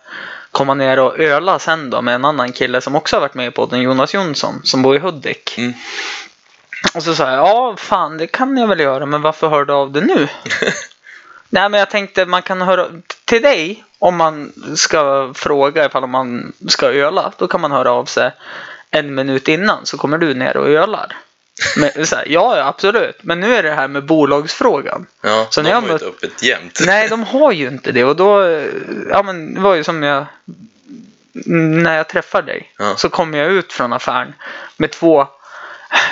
[0.51, 3.47] komma ner och öla sen då med en annan kille som också har varit med
[3.47, 5.59] i podden, Jonas Jonsson, som bor i Hudik.
[5.59, 5.75] Mm.
[6.95, 9.73] Och så sa jag, ja fan det kan jag väl göra, men varför hör du
[9.73, 10.29] av dig nu?
[11.49, 12.87] Nej men jag tänkte man kan höra
[13.33, 17.33] till dig om man ska fråga ifall man ska öla.
[17.39, 18.31] Då kan man höra av sig
[18.91, 21.17] en minut innan så kommer du ner och ölar.
[21.77, 23.17] Men, så här, ja, absolut.
[23.23, 25.07] Men nu är det här med bolagsfrågan.
[25.21, 26.79] Ja, Så de har ju inte öppet jämt.
[26.87, 28.05] Nej, de har ju inte det.
[28.05, 28.61] Och då,
[29.11, 30.27] ja men det var ju som jag,
[31.83, 32.73] när jag träffade dig.
[32.79, 32.97] Ja.
[32.97, 34.35] Så kom jag ut från affären
[34.77, 35.27] med två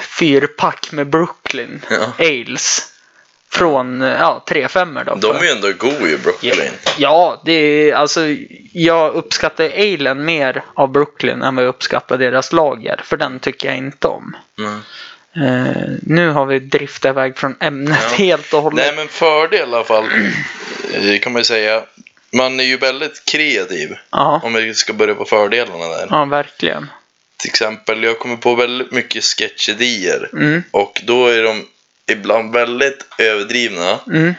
[0.03, 2.12] fyrpack med Brooklyn Ja.
[2.18, 2.89] Ales.
[3.53, 5.14] Från, ja, 3-5 då.
[5.14, 6.70] De är ju ändå god ju, Brooklyn.
[6.98, 8.20] Ja, det är alltså
[8.72, 13.01] jag uppskattar Alen mer av Brooklyn än vad jag uppskattar deras lager.
[13.05, 14.36] För den tycker jag inte om.
[14.59, 14.80] Mm.
[15.36, 18.16] Eh, nu har vi driftat iväg från ämnet Ja.
[18.16, 18.84] helt och hållet.
[18.86, 20.05] Nej, men fördel i alla fall,
[20.94, 21.82] eh, kan man ju säga.
[22.32, 23.94] Man är ju väldigt kreativ.
[24.11, 26.07] Ja, Om vi ska börja på fördelarna där.
[26.11, 26.90] ja, verkligen.
[27.36, 30.28] Till exempel, jag kommer på väldigt mycket sketchidéer.
[30.32, 31.66] Mm, Och då är de
[32.11, 34.34] ibland väldigt överdrivna, mm.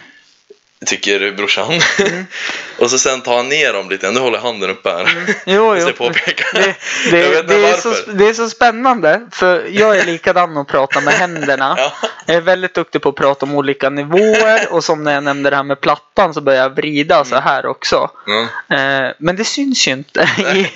[0.86, 1.82] tycker brorsan.
[2.78, 4.12] och så sen tar han ner dem lite.
[4.12, 5.26] Nu håller jag handen upp här.
[5.46, 6.08] Jo, Måste jo.
[6.08, 6.46] påpeka.
[7.12, 11.76] Det, är så, det är så spännande, för jag är likadan att prata med händerna.
[11.78, 11.94] Ja.
[12.26, 15.50] Jag är väldigt duktig på att prata om olika nivåer och som när jag nämnde
[15.50, 18.12] det här med plattan så börjar jag vrida så här också.
[18.28, 18.42] Ja.
[18.78, 20.72] Eh, men det syns ju inte i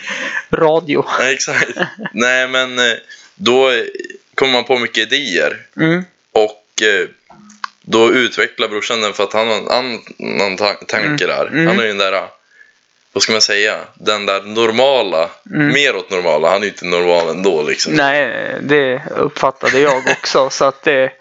[0.52, 1.06] radio.
[1.20, 1.70] Nej, exakt.
[2.14, 2.94] Nej, men eh,
[3.36, 3.72] då
[4.36, 5.58] kommer man på mycket idéer.
[5.78, 7.10] Mm, Och eh,
[7.82, 9.70] då utvecklar brorsan den för att han har en
[10.20, 11.48] annan ta- tanke där.
[11.48, 11.68] Mm.
[11.68, 12.28] Han är ju den där,
[13.14, 16.50] vad ska man säga, den där normala, mer åt normala.
[16.50, 17.94] Han är ju inte normal ändå liksom.
[17.94, 18.06] Mm.
[18.06, 20.50] nej, det uppfattade jag också.
[20.50, 21.12] så att det,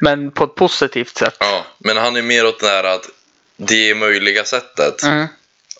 [0.00, 1.36] men på ett positivt sätt.
[1.40, 3.08] Ja, men han är mer åt det där att
[3.56, 5.02] det är möjliga sättet.
[5.02, 5.26] Mm,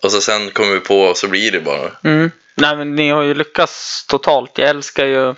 [0.03, 1.91] Och så sen kommer vi på så blir det bara.
[2.05, 2.31] mm.
[2.57, 4.59] Nej, men ni har ju lyckats totalt.
[4.59, 5.35] Jag älskar ju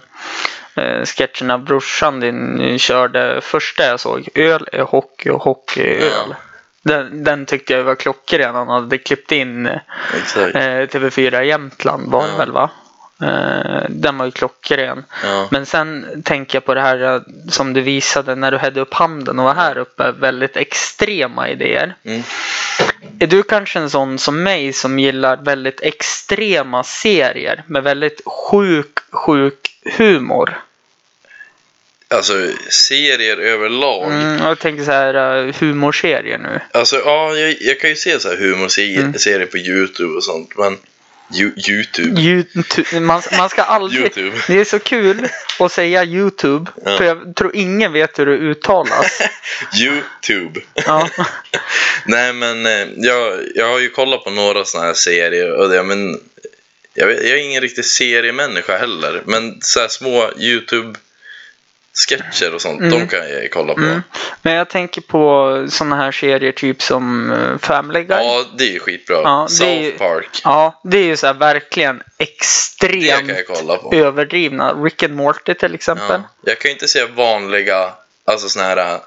[0.77, 4.29] eh, sketchen av brorsan din körde första jag såg.
[4.35, 6.11] Öl är hockey och hockey är öl.
[6.29, 6.37] Ja.
[6.83, 8.55] Den, den tyckte jag var klockren.
[8.55, 9.79] Han hade klippt in eh,
[10.17, 10.55] Exakt.
[10.95, 12.37] TV4 Jämtland var Ja.
[12.39, 12.71] väl va?
[13.23, 15.05] Eh, den var ju klockren.
[15.25, 15.49] Ja.
[15.51, 17.21] Men sen tänker jag på det här eh,
[17.51, 20.13] som du visade när du hade upp handen och var här uppe.
[20.13, 21.95] Väldigt extrema idéer.
[22.05, 22.23] Mm.
[23.19, 28.99] Är du kanske en sån som mig som gillar väldigt extrema serier med väldigt sjuk,
[29.11, 30.59] sjuk humor?
[32.09, 32.33] Alltså
[32.71, 34.13] serier överlag.
[34.13, 36.61] Mm, jag tänker så här uh, humorserier nu.
[36.73, 39.49] Alltså ja, jag, jag kan ju se så här humorserier Mm.
[39.49, 40.57] på YouTube och sånt.
[40.57, 40.79] Men
[41.35, 42.21] YouTube.
[42.21, 44.01] YouTube, man, man ska aldrig...
[44.01, 44.37] YouTube.
[44.47, 46.71] Det är så kul att säga YouTube.
[46.85, 46.97] Ja.
[46.99, 49.21] För jag tror ingen vet hur det uttalas.
[49.81, 50.61] YouTube.
[50.75, 51.09] Ja.
[52.05, 55.83] Nej men eh, jag, jag har ju kollat på några sådana här serier och det,
[55.83, 56.21] men
[56.95, 59.23] jag, jag är ingen riktig seriemänniska heller.
[59.27, 60.99] Men så små YouTube
[61.97, 63.81] sketcher och sånt, de kan jag kolla på.
[63.81, 64.03] Mm.
[64.43, 68.17] Men jag tänker på sådana här serier typ som eh, Family Guy.
[68.25, 69.17] Ja, det är ju skitbra.
[69.25, 73.31] Ja, är ju- South Park, Ja, det är ju så här verkligen extremt
[73.93, 74.73] överdrivna.
[74.73, 76.21] Rick and Morty till exempel.
[76.21, 76.29] Ja.
[76.45, 77.93] Jag kan ju inte se vanliga,
[78.25, 79.01] alltså såna här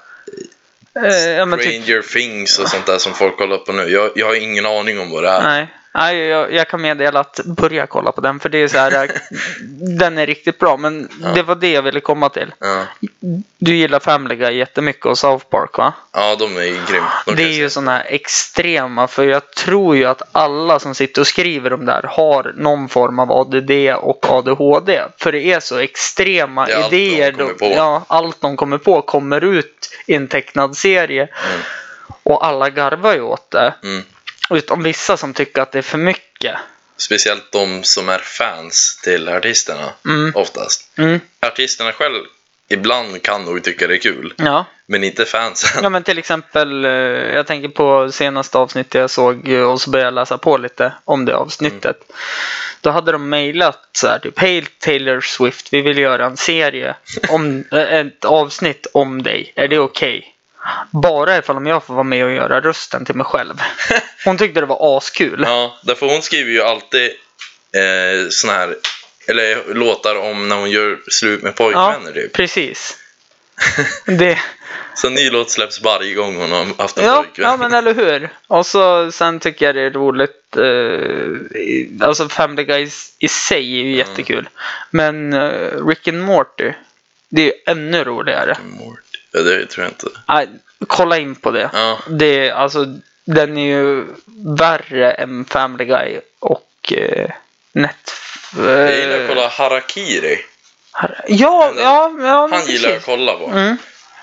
[0.96, 3.82] Eh, ja, men typ, Stranger Things och sånt där som folk kollar på nu.
[3.82, 5.42] Jag, jag har ingen aning om vad det är.
[5.42, 8.78] nej, nej jag, jag kan meddela att börja kolla på den för det är så
[8.78, 9.10] här.
[9.98, 12.54] den är riktigt bra men det var det jag ville komma till.
[12.58, 12.84] Ja.
[13.58, 15.92] Du gillar Family Guy jättemycket och South Park va?
[16.12, 17.12] ja, de är ju grymma.
[17.26, 21.20] De Det är ju sådana här extrema, för jag tror ju att alla som sitter
[21.20, 25.02] och skriver om det här har någon form av ADD och ADHD.
[25.18, 27.32] För det är så extrema Det är allt idéer.
[27.32, 27.72] de kommer på.
[27.76, 31.22] Ja, allt de kommer på kommer ut i en tecknad serie.
[31.22, 31.60] Mm.
[32.22, 33.74] Och alla garvar ju åt det.
[33.82, 34.02] Mm.
[34.50, 36.56] Utom vissa som tycker att det är för mycket.
[36.96, 40.32] Speciellt de som är fans till artisterna, Mm.
[40.34, 40.98] oftast.
[40.98, 42.24] Mm, Artisterna själv,
[42.68, 44.64] ibland kan nog tycka det är kul, ja.
[44.86, 45.80] men inte fansen.
[45.82, 49.90] ja, men till exempel, eh, jag tänker på senaste avsnittet jag såg eh, och så
[49.90, 51.96] började jag läsa på lite om det avsnittet.
[52.80, 56.94] Då hade de mejlat så här typ Hej Taylor Swift, vi vill göra en serie,
[57.28, 59.52] om, eh, ett avsnitt om dig.
[59.56, 60.34] Är det okej?
[60.90, 63.54] Bara ifall om jag får vara med och göra rösten till mig själv.
[64.24, 65.42] Hon tyckte det var askul.
[65.46, 67.10] Ja, därför hon skriver ju alltid
[67.74, 68.76] eh, såna här,
[69.28, 72.32] eller låtar om när hon gör slut med Ja, pojkvänner typ.
[72.32, 72.96] precis.
[74.06, 74.38] Det,
[74.94, 77.50] Så en ny låt släpps varje gång hon har haft en ja, pojkvän.
[77.50, 78.30] ja, men eller hur.
[78.46, 80.56] Och så sen tycker jag det är roligt.
[80.56, 82.88] Eh, alltså Family Guy
[83.18, 84.48] i, sig är ju jättekul.
[84.90, 86.72] Men eh, Rick and Morty.
[87.28, 88.56] Det är ju ännu roligare.
[88.64, 89.09] Morty.
[89.32, 90.06] Ja, det tror jag inte.
[90.28, 90.48] Nej,
[90.86, 91.70] kolla in på det.
[91.72, 92.86] Ja, det är, alltså,
[93.24, 94.06] den är ju
[94.56, 97.30] värre än Family Guy och eh,
[97.72, 98.12] Net...
[98.56, 100.38] jag gillar att kolla Harakiri.
[100.92, 103.46] Ja, ja, ja men Han gillar jag att kolla på.
[103.46, 103.76] Mm,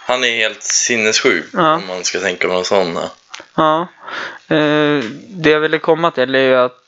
[0.06, 1.74] Han är helt sinnessjuk Ja.
[1.76, 3.00] om man ska tänka på någon sån.
[3.56, 3.88] ja.
[4.48, 6.87] Eh, det jag ville komma till är ju att eh,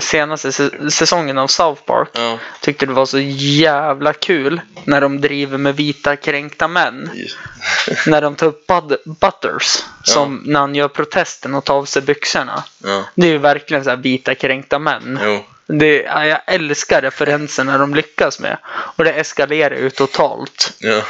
[0.00, 5.20] senaste sä- säsongen av South Park Ja, tyckte det var så jävla kul när de
[5.20, 7.10] driver med vita kränkta män.
[8.06, 12.02] När de tar upp Bud- Butters, som när han gör protesten och tar av sig
[12.02, 12.64] byxorna.
[12.84, 13.04] ja.
[13.14, 15.20] Det är ju verkligen så här vita kränkta män.
[15.24, 15.44] Jo.
[15.66, 18.58] Det, ja, jag älskar referenserna de lyckas med.
[18.66, 20.72] Och det eskalerar ju totalt.
[20.78, 21.02] Ja.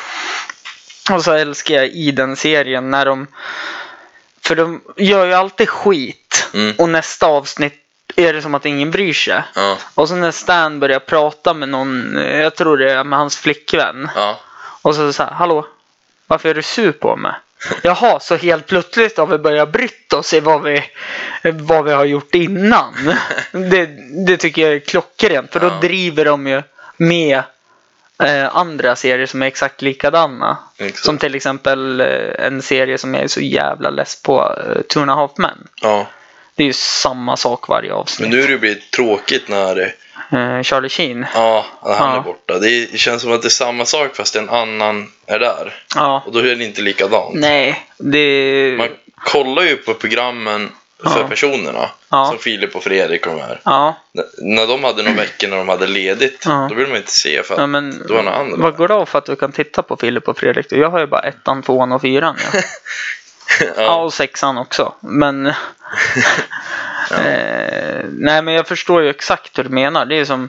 [1.10, 3.26] Och så älskar jag i den serien när de...
[4.40, 6.48] För de gör ju alltid skit.
[6.54, 6.74] Mm.
[6.78, 7.82] Och nästa avsnitt
[8.16, 9.42] är det som att ingen bryr sig.
[9.54, 9.78] Ja.
[9.94, 14.10] Och så när Stan börjar prata med någon, jag tror det är med hans flickvän.
[14.14, 14.40] Ja.
[14.82, 15.66] Och så så här, hallå?
[16.26, 17.32] Varför är du sur på mig?
[17.82, 20.84] Jaha, så helt plötsligt har vi börjat brytt oss i vad vi,
[21.42, 22.94] vad vi har gjort innan.
[23.52, 23.86] Det,
[24.26, 25.78] det tycker jag är klockrent, för då Ja.
[25.80, 26.62] driver de ju
[26.96, 27.42] med
[28.22, 30.56] eh, andra serier som är exakt likadana.
[30.78, 31.04] Exakt.
[31.04, 34.98] Som till exempel eh, en serie som jag är så jävla less på, eh, Two
[34.98, 35.68] and a half men.
[35.82, 36.06] ja.
[36.56, 38.28] Det är ju samma sak varje Men avsnitt.
[38.30, 39.94] nu har det blivit tråkigt när
[40.32, 41.26] Eh, Charlie Sheen.
[41.34, 42.16] ja, när han Ja.
[42.16, 42.58] är borta.
[42.58, 45.74] Det, är, känns som att det är samma sak fast en annan är där.
[45.94, 46.22] Ja.
[46.26, 47.34] Och då är det inte likadant.
[47.34, 48.74] Nej, det...
[48.78, 48.88] Man
[49.24, 51.28] kollar ju på programmen för Ja.
[51.28, 51.88] personerna.
[52.10, 52.26] Ja.
[52.26, 53.60] Som Filip och Fredrik och de här.
[53.64, 53.94] Ja.
[54.38, 57.54] När de hade några veckor när de hade ledigt, då vill man inte se för
[57.54, 58.56] att Ja, men, då var några andra.
[58.70, 60.66] Vad av för att du kan titta på Filip och Fredrik?
[60.70, 62.36] Jag har ju bara ettan, tvåan och fyran.
[62.52, 62.60] Ja,
[63.60, 63.94] ja ja.
[63.94, 64.94] och sexan också.
[65.00, 65.46] Men...
[67.10, 70.06] eh, nej, men jag förstår ju exakt hur du menar.
[70.06, 70.48] Det är som...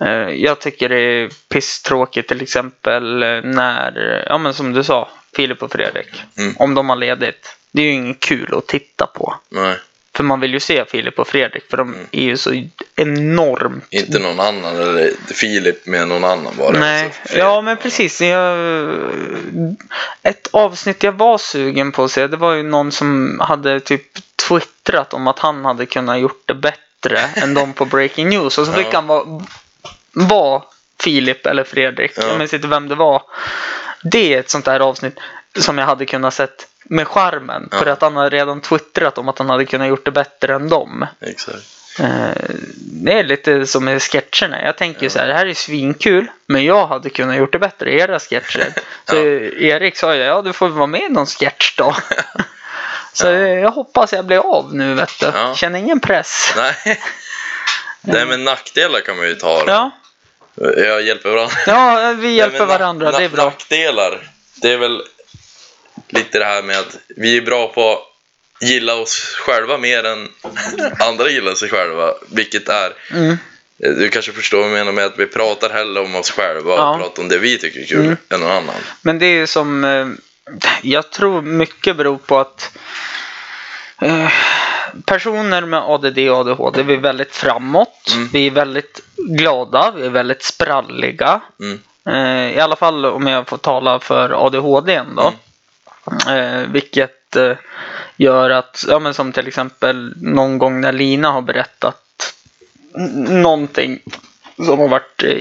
[0.00, 5.62] Eh, jag tycker det är pisstråkigt till exempel när, ja men som du sa, Filip
[5.62, 6.22] och Fredrik.
[6.38, 6.54] Mm.
[6.58, 7.56] Om de har ledigt.
[7.72, 9.34] Det är ju inget kul att titta på.
[9.48, 9.76] Nej,
[10.16, 12.06] För man vill ju se Filip och Fredrik för de Mm.
[12.12, 12.62] är ju så
[12.96, 14.76] enormt inte någon annan.
[14.76, 16.78] Eller Filip med någon annan bara.
[16.78, 18.20] Nej, Alltså, ja men precis.
[18.20, 18.58] Jag,
[20.22, 24.02] ett avsnitt jag var sugen på att se, det var ju någon som hade typ
[24.48, 28.58] twittrat om att han hade kunnat gjort det bättre än de på Breaking News.
[28.58, 28.90] Och så fick Ja.
[28.94, 29.42] han vara,
[30.12, 30.62] vara
[31.00, 32.12] Filip eller Fredrik.
[32.16, 32.22] Ja.
[32.26, 33.22] Jag minns inte vem det var.
[34.02, 35.18] Det är ett sånt där avsnitt
[35.58, 37.68] som jag hade kunnat sett med skärmen.
[37.72, 37.78] Ja.
[37.78, 40.68] För att han hade redan twittrat om att han hade kunnat gjort det bättre än
[40.68, 41.06] dem.
[41.20, 41.58] Exakt.
[42.00, 42.30] Eh,
[42.76, 44.62] Det är lite som med sketcherna.
[44.64, 47.58] Jag tänker ju så här, det här är svinkul, men jag hade kunnat gjort det
[47.58, 48.66] bättre i era sketcher.
[49.08, 49.22] Så Ja.
[49.76, 51.96] Erik sa ju, ja du får vara med i någon sketch då.
[53.12, 55.26] Så jag hoppas jag blir av nu vet du.
[55.34, 55.54] Ja.
[55.54, 56.52] Känner ingen press.
[56.56, 56.74] Nej.
[58.00, 59.62] Nej, men nackdelar kan man ju ta.
[59.66, 59.90] Ja,
[60.76, 61.54] Jag hjälper varandra.
[61.66, 63.44] ja vi hjälper varandra, det är bra.
[63.44, 65.02] Nackdelar, det är väl
[66.12, 70.28] lite det här med att vi är bra på att gilla oss själva mer än
[71.08, 72.14] andra gillar sig själva.
[72.30, 73.36] Vilket är, Mm.
[73.78, 76.78] du kanske förstår vad jag menar med att vi pratar hellre om oss själva och
[76.78, 76.98] Ja.
[76.98, 78.16] pratar om det vi tycker är kul Mm.
[78.28, 78.74] än någon annan.
[79.02, 80.06] Men det är ju som, eh,
[80.82, 82.78] jag tror mycket beror på att
[84.02, 84.28] eh,
[85.06, 88.12] personer med ADD och ADHD, vi är väldigt framåt.
[88.14, 88.28] Mm.
[88.32, 91.40] Vi är väldigt glada, vi är väldigt spralliga.
[91.60, 91.80] Mm.
[92.06, 95.34] Eh, I alla fall om jag får tala för ADHD då.
[96.28, 97.56] Eh, vilket eh,
[98.16, 102.34] gör att, ja men som till exempel någon gång när Lina har berättat
[103.28, 104.00] någonting
[104.56, 105.36] som har varit eh,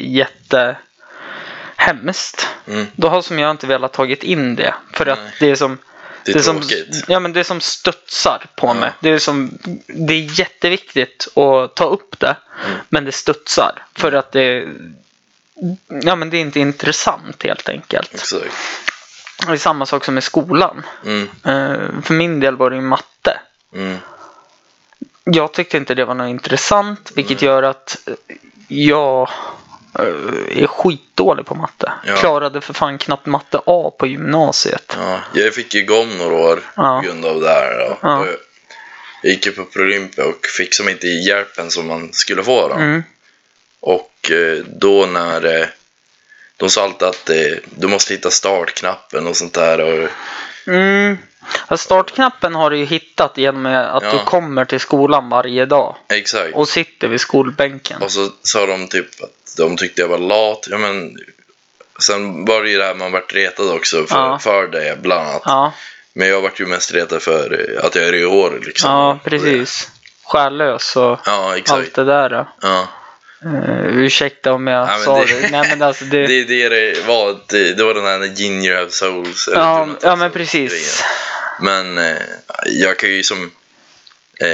[1.78, 2.48] jättehemskt.
[2.68, 2.88] Mm.
[2.96, 4.74] Då har som jag inte velat tagit in det.
[4.94, 5.34] För att Nej.
[5.40, 5.78] det är som
[6.26, 7.04] Det är som, tråkigt.
[7.08, 8.74] ja, men det är som studsar på Ja.
[8.74, 8.92] mig.
[9.00, 9.58] Det är, som,
[9.88, 12.36] det är jätteviktigt att ta upp det.
[12.66, 12.78] Mm.
[12.90, 13.84] Men det studsar.
[13.96, 14.68] För att det,
[15.88, 18.14] ja, men det är inte intressant helt enkelt.
[18.14, 18.44] Exakt.
[19.48, 20.84] Det är samma sak som i skolan.
[21.06, 21.24] Mm.
[21.24, 23.40] Eh, för min del var det ju matte.
[23.76, 23.98] Mm.
[25.24, 27.12] Jag tyckte inte det var något intressant.
[27.16, 28.36] Vilket gör att eh,
[28.68, 29.30] jag
[30.00, 31.92] eh, är skitdålig på matte.
[32.06, 32.16] Ja.
[32.16, 34.98] Klarade för fan knappt matte A på gymnasiet.
[35.00, 37.02] Ja, jag fick ju gå om några år Ja.
[37.02, 37.98] på grund av det här.
[38.02, 38.18] Ja.
[38.20, 38.28] Och
[39.24, 42.68] Jag gick ju på Prolympia och fick som inte hjälpen som man skulle få.
[42.68, 42.74] Då.
[42.76, 43.04] Mm.
[43.80, 44.32] Och
[44.68, 45.70] då när
[46.62, 47.36] de sa alltid att eh,
[47.76, 49.80] du måste hitta startknappen och sånt där.
[49.82, 50.10] Och,
[50.68, 51.18] Mm.
[51.78, 54.12] Startknappen har du ju hittat genom att Ja.
[54.12, 56.56] du kommer till skolan varje dag exakt.
[56.56, 58.02] och sitter vid skolbänken.
[58.02, 60.68] Och så sa de typ att de tyckte jag var lat.
[60.70, 61.18] Ja, men,
[62.00, 64.40] sen var det ju det här man vart retad också för, Ja.
[64.40, 65.42] för det bland annat.
[65.46, 65.74] Ja,
[66.14, 68.92] Men jag vart ju mest retad för eh, att jag är rödhårig liksom.
[68.92, 69.90] ja precis.
[70.24, 72.46] Själlös och Ja, allt det där.
[72.62, 72.88] Ja.
[73.46, 75.50] Uh, ursäkta om jag Ja, sa det- det.
[75.52, 76.28] Nej men alltså det...
[76.28, 77.38] Det är det det var.
[77.48, 79.50] Det, det var den här Gin You Have Souls.
[79.54, 80.72] ja, Not ja men precis.
[80.72, 80.88] grejen.
[81.62, 82.22] Men eh,
[82.66, 83.52] jag kan ju som...
[84.40, 84.48] Eh,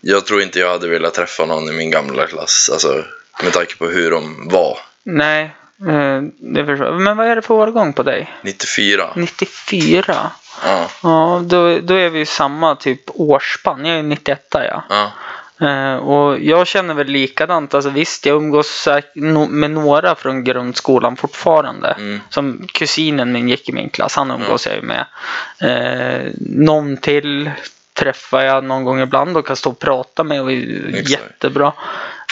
[0.00, 2.70] jag tror inte jag hade velat träffa någon i min gamla klass.
[2.72, 3.04] Alltså
[3.42, 4.78] med tanke på hur de var.
[5.02, 5.42] Nej,
[5.88, 6.98] eh, det förstår.
[6.98, 8.34] Men vad är det för årgång på dig?
[8.42, 9.12] 94.
[9.16, 10.30] 94?
[10.64, 10.90] Ja.
[11.02, 13.84] Ja, då, då är vi i samma typ årsspann.
[13.84, 14.84] Jag är 91 ja.
[14.88, 15.12] Ja.
[15.60, 17.74] Eh, och jag känner väl likadant.
[17.74, 18.88] Alltså visst, jag umgås
[19.48, 21.88] med några från grundskolan fortfarande.
[21.98, 22.20] Mm.
[22.30, 25.06] Som kusinen min gick i min klass, han umgås jag ju med.
[25.58, 27.50] Eh, någon till
[27.92, 31.10] träffar jag någon gång ibland och kan stå och prata med och är Exakt.
[31.10, 31.72] jättebra.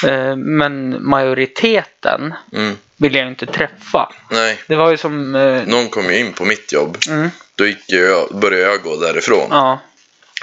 [0.06, 2.76] Eh, men majoriteten Mm.
[2.96, 4.12] vill jag inte träffa.
[4.30, 4.58] Nej.
[4.66, 5.34] Det var ju som...
[5.34, 6.96] Eh, Någon kom ju in på mitt jobb.
[7.08, 9.46] mm, Då gick jag, började jag gå därifrån.
[9.50, 9.78] ja,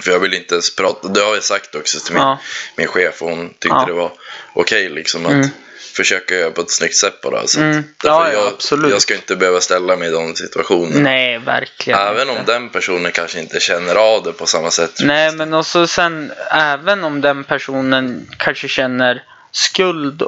[0.01, 1.07] För jag vill inte ens prata.
[1.07, 2.39] Det har jag sagt också till min, Ja.
[2.75, 3.85] min chef och hon tyckte Ja.
[3.87, 4.11] det var
[4.53, 5.47] okej liksom att Mm.
[5.93, 7.47] försöka göra på ett snyggt sätt bara.
[7.47, 7.83] Så Mm.
[8.03, 8.91] Ja, ja, jag, absolut.
[8.91, 10.99] jag ska inte behöva ställa mig i de situationerna.
[10.99, 12.51] nej, verkligen Även om inte.
[12.53, 14.91] den personen kanske inte känner av det på samma sätt.
[14.99, 20.23] Nej, men också sen även om den personen kanske känner skuld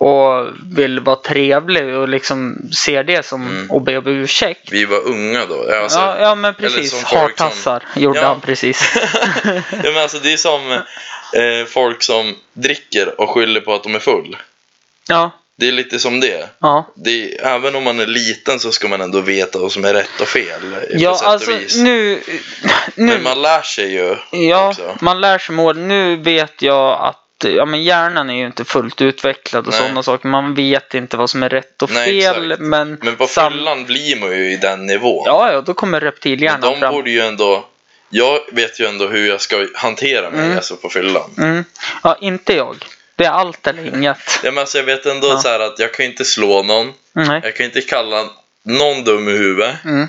[0.00, 0.46] och
[0.76, 3.70] vill vara trevlig och liksom ser det som Mm.
[3.70, 4.72] att be om ursäkt.
[4.72, 5.72] Vi var unga då.
[5.82, 6.92] Alltså, ja, ja, men precis.
[6.92, 8.26] folk som- Hartassar gjorde Ja.
[8.26, 8.92] han precis.
[9.44, 9.60] ja,
[9.92, 13.98] men alltså, det är som eh, folk som dricker och skyller på att de är
[13.98, 14.36] full.
[15.08, 16.48] ja, Det är lite som det.
[16.58, 16.86] ja.
[16.94, 19.94] det är, även om man är liten så ska man ändå veta vad som är
[19.94, 20.72] rätt och fel.
[20.72, 21.76] eh, Ja, på alltså och vis.
[21.76, 22.20] nu...
[22.94, 24.96] nu Men man lär sig ju Ja, också.
[25.00, 25.78] man lär sig mål.
[25.78, 27.16] Nu vet jag att
[27.48, 29.80] ja, men hjärnan är ju inte fullt utvecklad och Nej.
[29.80, 30.28] sådana saker.
[30.28, 32.44] Man vet inte vad som är rätt och Nej, fel.
[32.52, 32.60] exakt.
[32.60, 35.22] Men, Men på sam- fyllan blir man ju i den nivån.
[35.26, 36.94] Ja, ja, då kommer Men reptilhjärnan de fram.
[36.94, 37.64] borde ju ändå...
[38.12, 40.56] Jag vet ju ändå hur jag ska hantera mig Mm.
[40.56, 41.30] alltså på fyllan.
[41.38, 41.64] Mm.
[42.02, 42.76] Ja, inte jag.
[43.16, 44.18] Det är allt eller inget.
[44.44, 45.38] Ja, men alltså, jag vet ändå Ja.
[45.38, 46.92] så här att jag kan inte slå någon.
[47.12, 47.40] Nej.
[47.44, 48.24] Jag kan inte kalla
[48.62, 49.74] någon dum i huvudet.
[49.84, 50.08] Mm.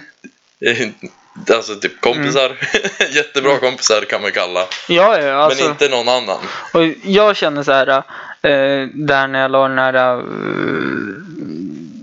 [1.55, 2.51] Alltså typ kompisar.
[3.11, 4.65] Jättebra kompisar kan man kalla.
[4.88, 5.63] Ja, ja, alltså.
[5.63, 6.38] Men inte någon annan.
[6.73, 7.88] Och jag känner så här,
[8.41, 10.23] eh, där när jag la den här eh,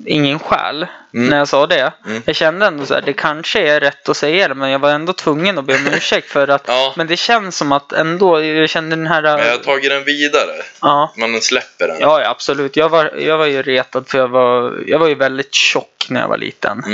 [0.06, 1.30] ingen själ, Mm.
[1.30, 1.92] när jag sa det.
[2.06, 2.22] Mm.
[2.26, 4.90] Jag kände ändå så här, det kanske är rätt att säga det, men jag var
[4.90, 6.92] ändå tvungen att be om ursäkt för att, Ja.
[6.96, 10.04] men det känns som att ändå, jag kände den här, Men jag har tagit den
[10.04, 10.50] vidare.
[10.80, 11.12] ja.
[11.16, 11.96] Man släpper den.
[12.00, 12.76] Ja, ja, absolut.
[12.76, 16.20] Jag var, jag var ju retad för jag var, jag var ju väldigt tjock när
[16.20, 16.84] jag var liten.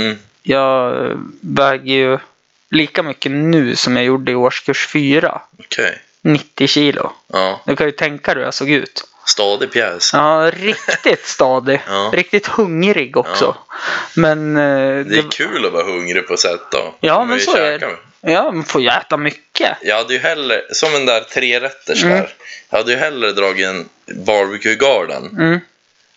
[0.47, 2.19] Jag eh, väger ju
[2.71, 5.41] lika mycket nu som jag gjorde i årskurs 4.
[5.59, 5.99] Okej.
[6.23, 7.13] 90 kilo.
[7.33, 7.61] Ja.
[7.67, 9.05] Du kan ju tänka dig hur jag såg ut.
[9.27, 10.11] Stadig pjäs.
[10.13, 11.81] Ja, riktigt stadig.
[11.89, 12.11] Ja.
[12.15, 13.57] Riktigt hungrig också.
[14.17, 14.57] Men...
[14.57, 16.95] eh, Det är kul att vara hungrig på sätt då.
[17.01, 17.97] Ja, men så är det.
[18.21, 19.77] Ja, man får ju äta mycket.
[19.83, 22.17] Jag hade ju hellre, som en där trerätters Mm.
[22.17, 22.35] där.
[22.71, 23.89] Jag hade ju hellre dragit en
[24.27, 25.61] barbecue garden Mm.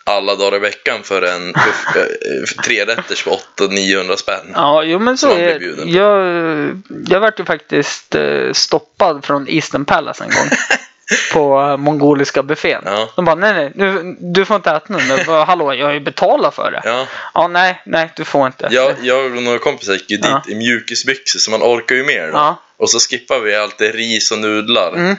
[0.08, 1.54] Alla dagar i veckan för en
[2.64, 4.52] trerätters för 800-900 spänn.
[4.54, 5.94] Ja, jo men så är bjuden.
[5.94, 10.50] Jag, jag vart ju faktiskt eh, stoppad från Eastern Palace en gång.
[11.34, 12.82] på eh, mongoliska buffén.
[12.86, 13.10] Ja.
[13.16, 15.24] De bara, nej nej, nu, du får inte äta nu.
[15.28, 16.82] Bara, hallå, jag har ju betalat för det.
[16.86, 18.68] Ja, Ja, nej, nej, du får inte.
[18.72, 20.44] jag, jag och några kompisar gick ju dit Ja.
[20.48, 22.34] i mjukisbyxor så man orkar ju mer då.
[22.38, 22.62] Ja.
[22.78, 24.94] Och så skippar vi alltid ris och nudlar.
[24.94, 25.16] Mm.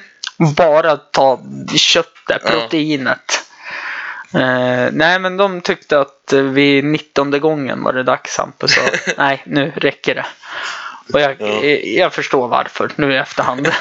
[0.57, 1.41] Bara ta
[1.77, 3.45] köttet, proteinet.
[4.35, 8.75] Eh, nej, men de tyckte att eh, vid 19 gången var det dags Hampus.
[8.75, 8.81] Så,
[9.17, 10.27] nej, nu räcker det.
[11.13, 11.47] Och jag, Ja.
[11.47, 13.69] eh, jag förstår varför nu i efterhand.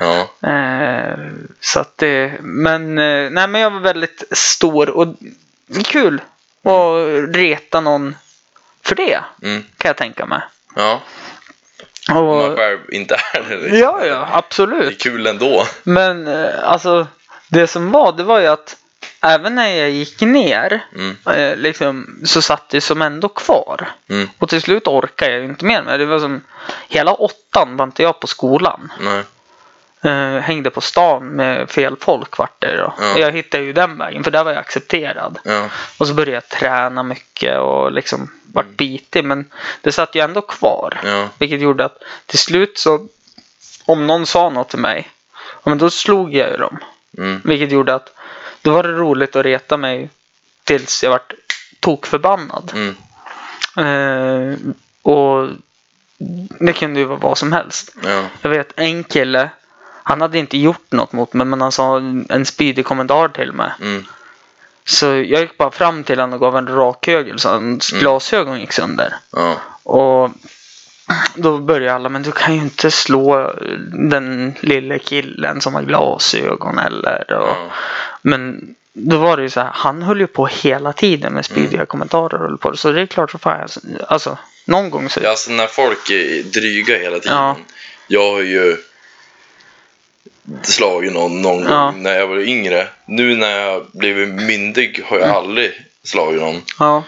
[0.00, 0.48] Ja.
[0.50, 1.18] Eh,
[1.60, 5.14] så att det, men, eh, nej, men jag var väldigt stor och
[5.84, 6.20] kul
[6.62, 8.16] att reta någon
[8.82, 9.20] för det.
[9.42, 9.64] Mm.
[9.78, 10.40] Kan jag tänka mig.
[10.76, 11.00] ja.
[12.10, 13.56] Om man Och, själv inte är det.
[13.56, 13.78] liksom.
[13.78, 14.80] ja, ja, absolut.
[14.80, 15.66] Det är kul ändå.
[15.82, 16.28] Men
[16.62, 17.06] alltså
[17.48, 18.76] det som var, det var ju att
[19.24, 21.16] även när jag gick ner Mm.
[21.26, 23.88] eh, liksom, så satt det som ändå kvar.
[24.08, 24.28] Mm.
[24.38, 26.06] Och till slut orkade jag inte mer med det.
[26.06, 26.42] var som
[26.88, 28.92] hela åttan var inte jag på skolan.
[29.00, 29.22] Nej.
[30.02, 32.94] Eh, hängde på stan med fel folk vart det då.
[33.00, 33.12] Ja.
[33.14, 35.38] Och jag hittade ju den vägen för där var jag accepterad.
[35.44, 35.68] Ja.
[35.98, 39.24] Och så började jag träna mycket och liksom vart bitig.
[39.24, 39.50] Men
[39.80, 41.00] det satt ju ändå kvar.
[41.04, 41.28] Ja.
[41.38, 43.08] Vilket gjorde att till slut så
[43.84, 45.10] om någon sa något till mig.
[45.34, 46.78] Ja, men då slog jag ju dem.
[47.18, 47.40] Mm.
[47.44, 48.13] Vilket gjorde att
[48.64, 50.10] då var det roligt att reta mig
[50.64, 51.32] tills jag vart
[51.80, 52.72] tokförbannad.
[52.74, 52.96] Mm.
[53.76, 54.58] Eh,
[55.02, 55.48] och
[56.60, 57.96] det kunde ju vara vad som helst.
[58.02, 58.24] Ja.
[58.42, 59.50] Jag vet en kille,
[60.02, 61.96] han hade inte gjort något mot mig men han sa
[62.28, 63.72] en spydig kommentar till mig.
[63.80, 64.04] Mm.
[64.84, 68.72] Så jag gick bara fram till honom och gav en rakhögel så hans glasögon gick
[68.72, 69.14] sönder.
[69.30, 69.56] Ja.
[69.82, 70.30] Och
[71.34, 73.54] då började alla, men du kan ju inte slå
[73.92, 77.32] den lille killen som har glasögon eller.
[77.32, 77.70] Och, Ja.
[78.22, 81.86] Men då var det ju så här, han höll ju på hela tiden med spydiga
[81.86, 82.76] kommentarer och på.
[82.76, 85.20] Så det är klart så fan, alltså, alltså någon gång så.
[85.22, 87.36] Ja, Alltså när folk är dryga hela tiden.
[87.36, 87.56] Ja.
[88.08, 88.76] Jag har ju
[90.62, 91.84] slagit någon någon Ja.
[91.84, 92.88] gång när jag var yngre.
[93.06, 95.28] Nu när jag blivit myndig har Mm.
[95.28, 96.62] jag aldrig slagit någon.
[96.78, 97.02] Ja,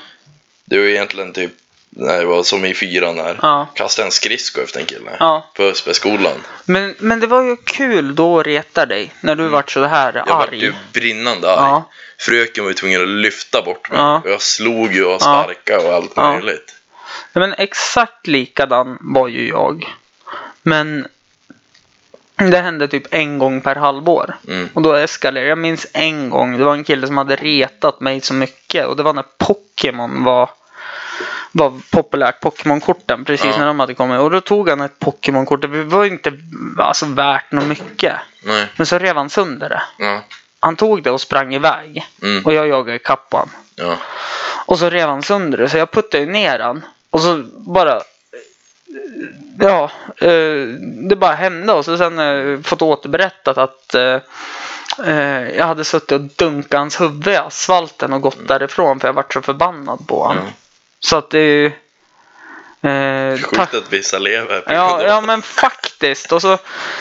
[0.64, 1.52] Det var egentligen typ
[1.98, 3.38] när jag var som i fyran där.
[3.42, 3.66] Ja.
[3.74, 5.10] Kastade en skridsko efter en kille.
[5.20, 5.50] ja.
[5.54, 6.32] På Ösbyskolan.
[6.64, 10.10] Men, men det var ju kul då att reta dig när du vart så här
[10.10, 10.24] Mm.
[10.28, 10.58] Jag var arg.
[10.60, 11.60] ju brinnande arg.
[11.70, 11.90] Ja.
[12.18, 13.98] Fröken var ju tvungen att lyfta bort mig.
[14.00, 14.20] Ja.
[14.24, 15.18] Och jag slog ju och Ja.
[15.18, 16.32] sparkade och allt Ja.
[16.32, 16.74] möjligt.
[17.32, 19.86] Ja, Men exakt likadan var ju jag.
[20.62, 21.06] Men
[22.36, 24.36] det hände typ en gång per halvår.
[24.48, 24.68] Mm.
[24.74, 26.58] Och då eskalerade Jag minns en gång.
[26.58, 28.86] Det var en kille som hade retat mig så mycket.
[28.86, 30.50] Och det var när Pokémon var,
[31.56, 32.40] var populärt.
[32.40, 33.24] Pokémon-korten.
[33.24, 33.58] Precis Ja.
[33.58, 34.20] när de hade kommit.
[34.20, 35.62] Och då tog han ett Pokémon-kort.
[35.62, 36.32] Det var inte
[36.78, 38.14] alltså, värt något mycket.
[38.44, 38.66] Nej.
[38.76, 39.82] Men så rev han sönder det.
[39.98, 40.20] Ja.
[40.60, 42.06] Han tog det och sprang iväg.
[42.22, 42.44] Mm.
[42.44, 43.34] Och jag jagade ikapp.
[43.74, 43.96] Ja.
[44.66, 46.84] Och så rev han sönder det, så jag puttade ner han.
[47.10, 48.00] Och så bara...
[49.58, 50.66] Ja, eh,
[51.08, 51.72] det bara hände.
[51.72, 54.18] Och så sen har jag fått återberättat att eh,
[55.06, 59.12] eh, jag hade suttit och dunkat hans huvud i asfalten och gått därifrån för jag
[59.12, 60.44] vart så förbannad på honom.
[60.46, 60.52] Ja.
[61.00, 61.72] Så att det är ju...
[62.82, 66.32] Eh, Sjukt att vissa lever Ja, ja, men faktiskt.
[66.32, 66.58] Och så,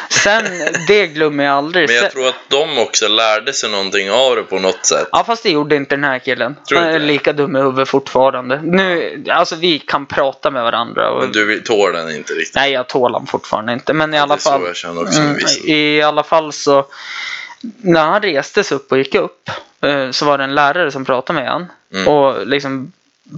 [0.09, 0.43] sen,
[0.87, 1.87] det glömmer jag aldrig.
[1.89, 5.07] Men jag tror att de också lärde sig någonting av det på något sätt.
[5.11, 6.55] Ja, fast det gjorde inte den här killen.
[6.69, 7.05] Tror Han är det?
[7.05, 8.61] lika dum i huvudet fortfarande.
[8.63, 11.09] Nu, alltså vi kan prata med varandra.
[11.11, 12.55] Och, Men du tål den inte riktigt.
[12.55, 13.93] Nej, jag tål honom fortfarande inte.
[13.93, 14.63] Men i alla det är så fall.
[14.65, 15.67] jag känner också med Mm, vissa.
[15.67, 16.85] I alla fall så.
[17.81, 19.49] När han reste sig upp och gick upp.
[19.81, 21.67] eh, Så var det en lärare som pratade med honom.
[21.93, 22.07] Mm.
[22.07, 22.91] Och liksom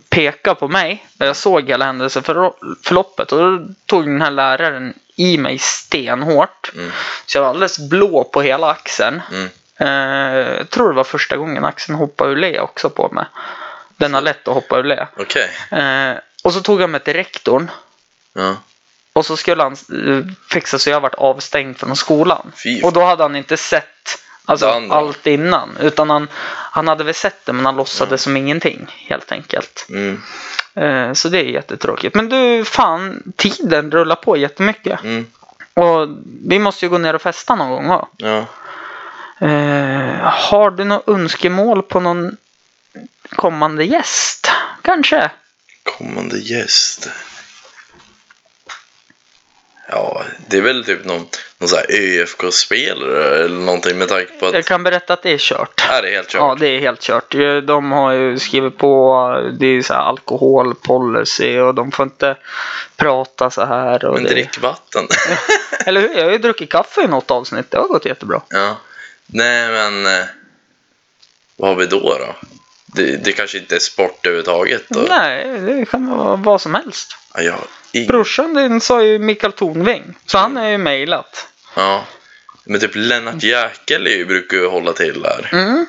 [0.10, 1.08] pekade på mig.
[1.18, 3.32] Jag såg hela händelseförloppet.
[3.32, 6.72] Och då tog den här läraren i mig stenhårt.
[6.76, 6.92] Mm.
[7.26, 9.22] Så jag var alldeles blå på hela axeln.
[9.32, 9.50] Mm.
[9.78, 13.26] Eh, jag tror det var första gången axeln hoppade ur led också på mig.
[13.98, 15.08] Den har lätt att hoppa ur led.
[15.18, 15.50] Okej.
[15.72, 17.72] Eh, och så tog han mig till rektorn.
[18.34, 18.56] Ja.
[19.14, 22.52] Och så skulle han eh, fixa så jag varit avstängd från skolan.
[22.64, 22.82] Fy.
[22.82, 25.78] Och då hade han inte sett alltså, allt innan.
[25.80, 26.28] Utan han,
[26.72, 29.86] han hade väl sett det men han låtsades som ingenting helt enkelt.
[29.90, 30.22] Mm.
[30.76, 32.16] Eh, så det är jättetråkigt.
[32.16, 35.04] Men du, fan, tiden rullar på jättemycket.
[35.04, 35.26] Mm.
[35.74, 36.10] Och
[36.48, 37.88] vi måste ju gå ner och festa någon gång.
[37.88, 38.08] va?
[38.18, 38.46] Ja.
[39.48, 42.38] Eh, har du något önskemål på någon
[43.30, 44.52] kommande gäst?
[44.82, 45.32] Kanske?
[45.84, 47.10] Kommande gäst.
[49.90, 51.28] Ja, det är väl typ någon,
[51.58, 54.54] någon sån här ÖFK-spelare eller någonting med tanke på att...
[54.54, 55.82] Jag kan berätta att det är kört.
[55.90, 56.40] Är det helt kört?
[56.42, 57.36] Ja, det är helt kört.
[57.68, 62.36] De har ju skrivit på det är så här alkoholpolicy och de får inte
[62.96, 64.06] prata så här.
[64.06, 64.30] Och Men det...
[64.30, 65.08] drick vatten.
[65.86, 66.18] Eller hur?
[66.18, 67.72] Jag har ju druckit kaffe i något avsnitt.
[67.72, 68.42] Det har gått jättebra.
[68.50, 68.78] ja.
[69.28, 70.06] Nej, men...
[70.06, 70.26] eh,
[71.56, 72.36] Vad har vi då då?
[72.86, 75.00] Det, det kanske inte är sport överhuvudtaget då?
[75.10, 77.18] Nej, det kan vara vad som helst.
[77.34, 77.56] Ja, jag,
[77.98, 78.08] ing...
[78.08, 80.18] Brorsan din sa ju Mikael Tornving.
[80.26, 81.48] Så han är ju mejlat.
[81.76, 82.06] ja.
[82.70, 85.50] Men typ Lennart Jäkel brukar ju hålla till här.
[85.52, 85.86] Mm.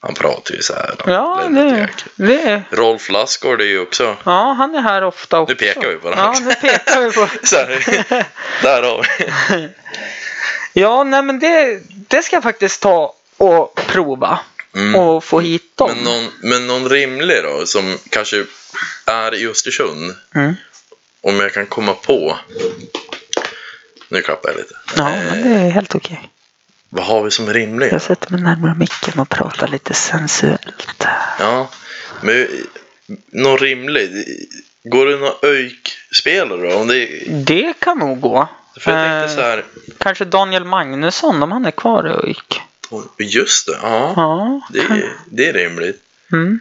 [0.00, 0.94] Han pratar ju så här.
[0.98, 1.10] då.
[1.12, 4.16] Ja, det, det Rolf Lassgård är ju också...
[4.24, 5.52] Ja, han är här ofta också.
[5.52, 7.20] Nu pekar vi på den Ja, nu pekar vi på.
[7.20, 8.26] Här.
[8.62, 9.68] Där har vi.
[10.72, 14.38] Ja, nej men det, det ska jag faktiskt ta och prova.
[14.74, 14.94] Mm.
[14.94, 15.90] Och få hit dem.
[15.94, 18.44] Men någon, men någon rimlig då, som kanske
[19.06, 20.14] är i Östersund.
[20.34, 20.54] Mm.
[21.24, 22.38] Om jag kan komma på.
[24.08, 24.74] Nu klappar jag lite.
[24.96, 26.30] Ja, Eh, men det är helt okej.
[26.90, 27.92] Vad har vi som rimlig?
[27.92, 31.04] Jag sätter mig närmare micken och pratar lite sensuellt.
[31.38, 31.70] Ja,
[32.22, 32.48] men
[33.30, 34.10] någon rimlig.
[34.84, 36.76] Går det några ÖIK-spelare då?
[36.76, 37.06] Om det,
[37.46, 38.48] Det kan nog gå.
[38.80, 39.64] för jag tänkte så Eh, här.
[39.98, 42.60] Kanske Daniel Magnusson om han är kvar i ÖIK.
[43.18, 44.12] Just det, ja.
[44.16, 44.60] Ja.
[44.70, 46.00] Det, är- det är rimligt.
[46.32, 46.60] Mm.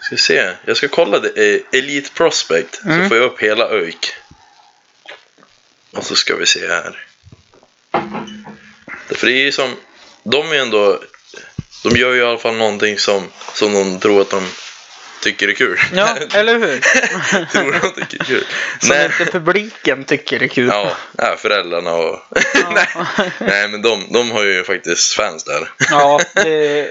[0.00, 0.50] Ska se.
[0.64, 2.74] Jag ska kolla det, eh, Elite Prospect.
[2.82, 3.08] Så Mm.
[3.08, 4.12] får jag upp hela ÖIK.
[5.92, 7.04] Och så ska vi se här.
[9.08, 9.76] För det är ju som.
[10.22, 11.00] De är ändå.
[11.82, 14.48] De gör ju i alla fall någonting som, som de tror att de
[15.22, 15.78] tycker är kul.
[15.94, 16.80] Ja, eller hur?
[17.52, 18.44] tror de tycker är kul.
[18.80, 19.04] Som Nej.
[19.20, 20.68] inte publiken tycker är kul.
[20.72, 22.20] Ja, ja, föräldrarna och...
[22.70, 22.88] nej,
[23.38, 25.72] nej, men de, de har ju faktiskt fans där.
[25.90, 26.88] Ja, det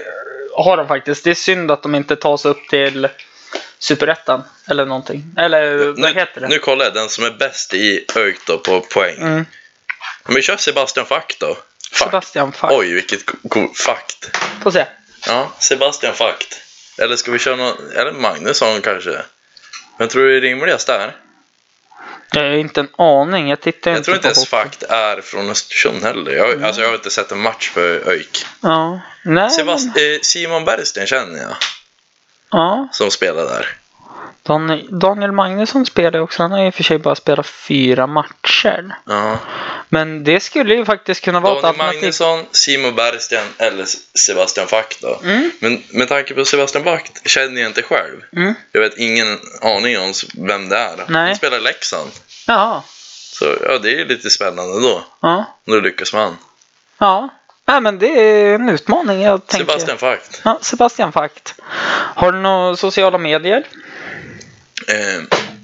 [0.62, 1.24] har de faktiskt.
[1.24, 3.08] Det är synd att de inte tas upp till
[3.78, 5.24] Superettan eller någonting.
[5.36, 6.48] Eller vad Nu, heter det?
[6.48, 9.16] nu kollar jag den som är bäst i ÖIK då på poäng.
[9.16, 9.46] Mm.
[10.22, 11.56] Om vi kör Sebastian Fack då.
[11.92, 12.08] Fack.
[12.08, 12.72] Sebastian Fack.
[12.72, 13.22] Oj, vilket
[13.76, 14.36] fakt.
[14.62, 14.86] Får se.
[15.26, 16.60] Ja, Sebastian Fakt.
[16.98, 19.22] Eller ska vi köra någon, eller Magnusson kanske?
[19.98, 21.16] Men tror du det är rimligast där?
[22.32, 23.48] Jag har inte en aning.
[23.48, 24.46] Jag tittar Jag inte tror inte ens.
[24.48, 26.32] Fakt är från Östersund heller.
[26.32, 28.46] Jag, alltså jag har inte sett en match på ÖIK.
[28.60, 29.00] Ja.
[29.24, 31.56] Nej, Sebast- men, eh, Simon Bergsten känner jag,
[32.50, 32.88] ja.
[32.92, 33.76] som spelar där.
[34.42, 36.42] Dan, Daniel Magnusson spelar också.
[36.42, 38.94] Han har i och för sig bara spelat fyra matcher.
[39.06, 39.38] Ja.
[39.88, 42.00] Men det skulle ju faktiskt kunna vara ett Daniel alternativ.
[42.00, 43.84] Magnusson, Simon Bergsten eller
[44.18, 45.20] Sebastian Fakt då.
[45.24, 45.50] Mm.
[45.60, 48.20] Men med tanke på Sebastian Fakt känner jag inte själv.
[48.36, 48.54] Mm.
[48.72, 50.96] Jag vet ingen aning om vem det är.
[51.08, 51.26] Nej.
[51.26, 52.10] Han spelar Leksand.
[52.46, 52.84] Ja.
[53.32, 55.04] Så ja, det är ju lite spännande då.
[55.20, 55.44] Ja.
[55.66, 56.36] Om du lyckas med han.
[56.98, 57.28] Ja.
[57.64, 59.22] Nej, men det är en utmaning.
[59.22, 59.66] Jag tänker.
[59.66, 60.40] Sebastian Fakt.
[60.44, 61.54] Ja, Sebastian Fakt.
[62.14, 63.64] Har du några sociala medier?
[64.88, 65.22] Eh,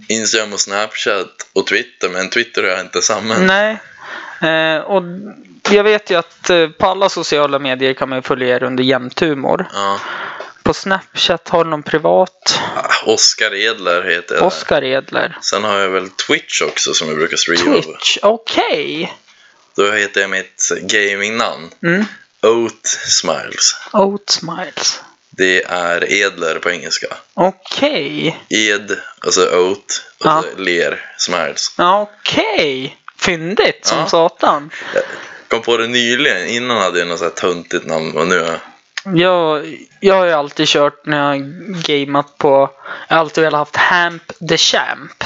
[0.09, 2.09] Instagram och Snapchat och Twitter.
[2.09, 3.47] Men Twitter har jag inte samman.
[3.47, 3.79] Nej.
[4.43, 5.03] Eh, och
[5.71, 9.67] jag vet ju att eh, på alla sociala medier kan man följa er under jämthumor.
[9.73, 10.01] Ja.
[10.63, 12.61] På Snapchat har du någon privat?
[12.77, 14.47] Ah, Oskar Edler heter jag.
[14.47, 15.39] Oskar Edler.
[15.43, 17.83] Sen har jag väl Twitch också som jag brukar streama på.
[17.83, 19.17] Twitch, okej.
[19.77, 21.71] Då heter jag mitt gamingnamn.
[21.83, 22.05] Mm.
[22.43, 23.77] Oat Smiles.
[23.93, 25.01] Oat Smiles.
[25.37, 27.07] Det är Edler på engelska.
[27.35, 28.39] Okej.
[28.49, 30.45] Ed, alltså Oat, och Ja.
[30.57, 31.75] ler Smiles.
[31.79, 32.97] Ja, Okej.
[33.19, 34.07] Fyndigt som Ja.
[34.07, 34.71] satan.
[34.95, 35.03] Jag
[35.49, 36.47] kom på det nyligen.
[36.47, 38.61] Innan hade jag något så här töntigt namn och nu har jag...
[40.01, 41.41] Jag, har ju alltid kört när jag
[41.83, 42.71] gameat på...
[43.09, 45.25] Jag har alltid velat haft Hamp the Champ.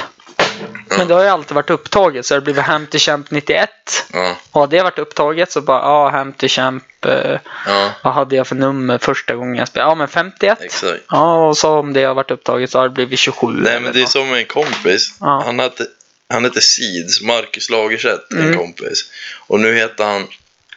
[0.99, 3.71] Men det har ju alltid varit upptaget så det har blivit Hamp the Champ 91.
[4.13, 5.79] Ja, Och har det varit upptaget så bara,
[6.13, 6.85] ja, the Champ.
[7.07, 9.91] Eh, ja, vad hade jag för nummer första gången jag spelade?
[9.91, 10.59] Ja, men 51.
[10.61, 11.03] exakt.
[11.11, 13.47] Ja, och så om det har varit upptaget så har det blivit 27.
[13.47, 14.11] Nej men det är något.
[14.11, 15.15] som en kompis.
[15.21, 15.43] Ja.
[15.47, 15.87] Han hette,
[16.29, 18.57] han hette Seeds, Marcus Lagerstedt, en Mm.
[18.57, 19.05] kompis.
[19.47, 20.27] Och nu heter han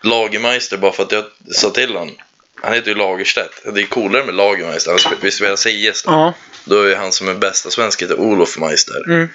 [0.02, 2.16] Lagermeister bara för att jag sa till honom.
[2.62, 3.62] Han heter ju Lagerstedt.
[3.74, 5.00] Det är coolare med Lagermeister.
[5.22, 6.12] Vi spelar CS då.
[6.12, 6.34] Ja.
[6.66, 9.04] Då är han som är bästa svensk heter Olof Meister.
[9.06, 9.30] Mm.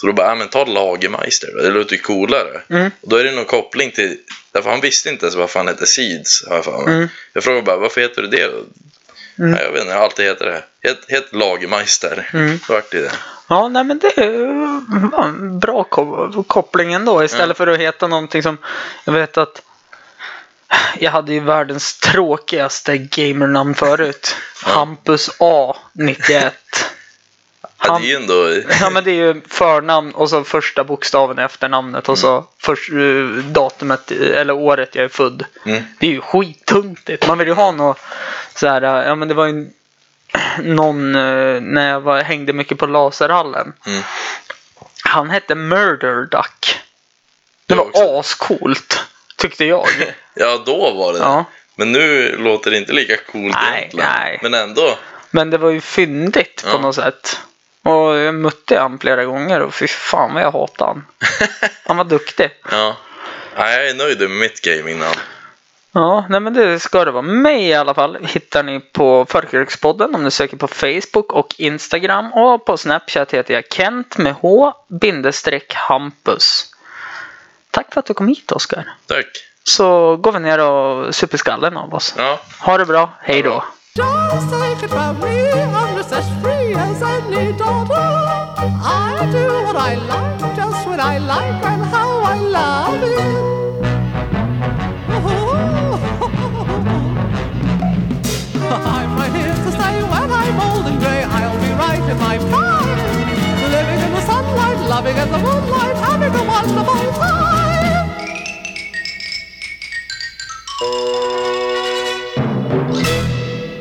[0.00, 2.62] Så då bara, ja men ta Lagermeister, det låter ju coolare.
[2.68, 2.90] Mm.
[3.00, 4.16] Och då är det någon koppling till,
[4.52, 6.88] därför han visste inte ens varför han hette Seeds, jag.
[6.88, 7.08] Mm.
[7.32, 8.58] Jag frågade bara, varför heter du det då?
[9.38, 9.50] Mm.
[9.50, 10.88] Nej, jag vet inte, jag har alltid hetat det.
[10.88, 12.60] Het, het Lagermeister, mm.
[12.68, 13.12] då vart det det.
[13.48, 14.12] Ja, nej men det
[15.12, 17.54] var en bra ko koppling ändå istället mm.
[17.54, 18.58] för att heta någonting som,
[19.04, 19.62] jag vet att
[20.98, 24.36] jag hade ju världens tråkigaste gamernamn förut.
[24.62, 26.50] Hampus A91.
[27.82, 28.72] Han, ja, det är ju ändå...
[28.80, 32.44] ja, men det är ju förnamn och så första bokstaven efter namnet och så mm.
[32.58, 35.44] först, eh, datumet eh, eller året jag är född.
[35.66, 35.82] Mm.
[35.98, 37.28] Det är ju skittuntigt.
[37.28, 37.98] Man vill ju ha något
[38.54, 39.70] så här, eh, ja men det var ju
[40.62, 41.12] någon
[41.72, 43.72] när jag var, hängde mycket på Laserhallen.
[43.86, 44.02] Mm.
[45.04, 46.80] Han hette Murder Duck.
[47.66, 49.04] Det var ascoolt
[49.36, 49.86] tyckte jag.
[50.34, 51.44] ja, då var det ja.
[51.76, 54.08] Men nu låter det inte lika coolt nej, egentligen.
[54.20, 54.38] Nej.
[54.42, 54.98] Men ändå.
[55.30, 56.72] Men det var ju fyndigt ja.
[56.72, 57.40] på något sätt.
[57.82, 61.06] Och jag mötte han flera gånger och fy fan vad jag hatade han.
[61.86, 62.50] Han var duktig.
[62.70, 62.96] Ja.
[63.56, 63.70] ja.
[63.70, 65.16] Jag är nöjd med mitt gamingnamn.
[65.92, 67.22] Ja, nej men det ska det vara.
[67.22, 72.32] Mig i alla fall hittar ni på Förkrökspodden om ni söker på Facebook och Instagram.
[72.32, 76.74] Och på Snapchat heter jag Kent med H bindestreck Hampus.
[77.70, 78.94] Tack för att du kom hit Oskar.
[79.06, 79.26] Tack.
[79.64, 82.14] Så går vi ner och super skallen av oss.
[82.16, 82.40] Ja.
[82.60, 83.64] Ha det bra, hej då.
[86.80, 87.94] as any daughter.
[87.94, 93.26] I do what I like, just what I like, and how I love it.
[98.96, 102.36] I'm right here to say when I'm old and grey, I'll be right in my
[102.50, 102.98] prime.
[103.76, 108.08] Living in the sunlight, loving in the moonlight, having a wonderful time.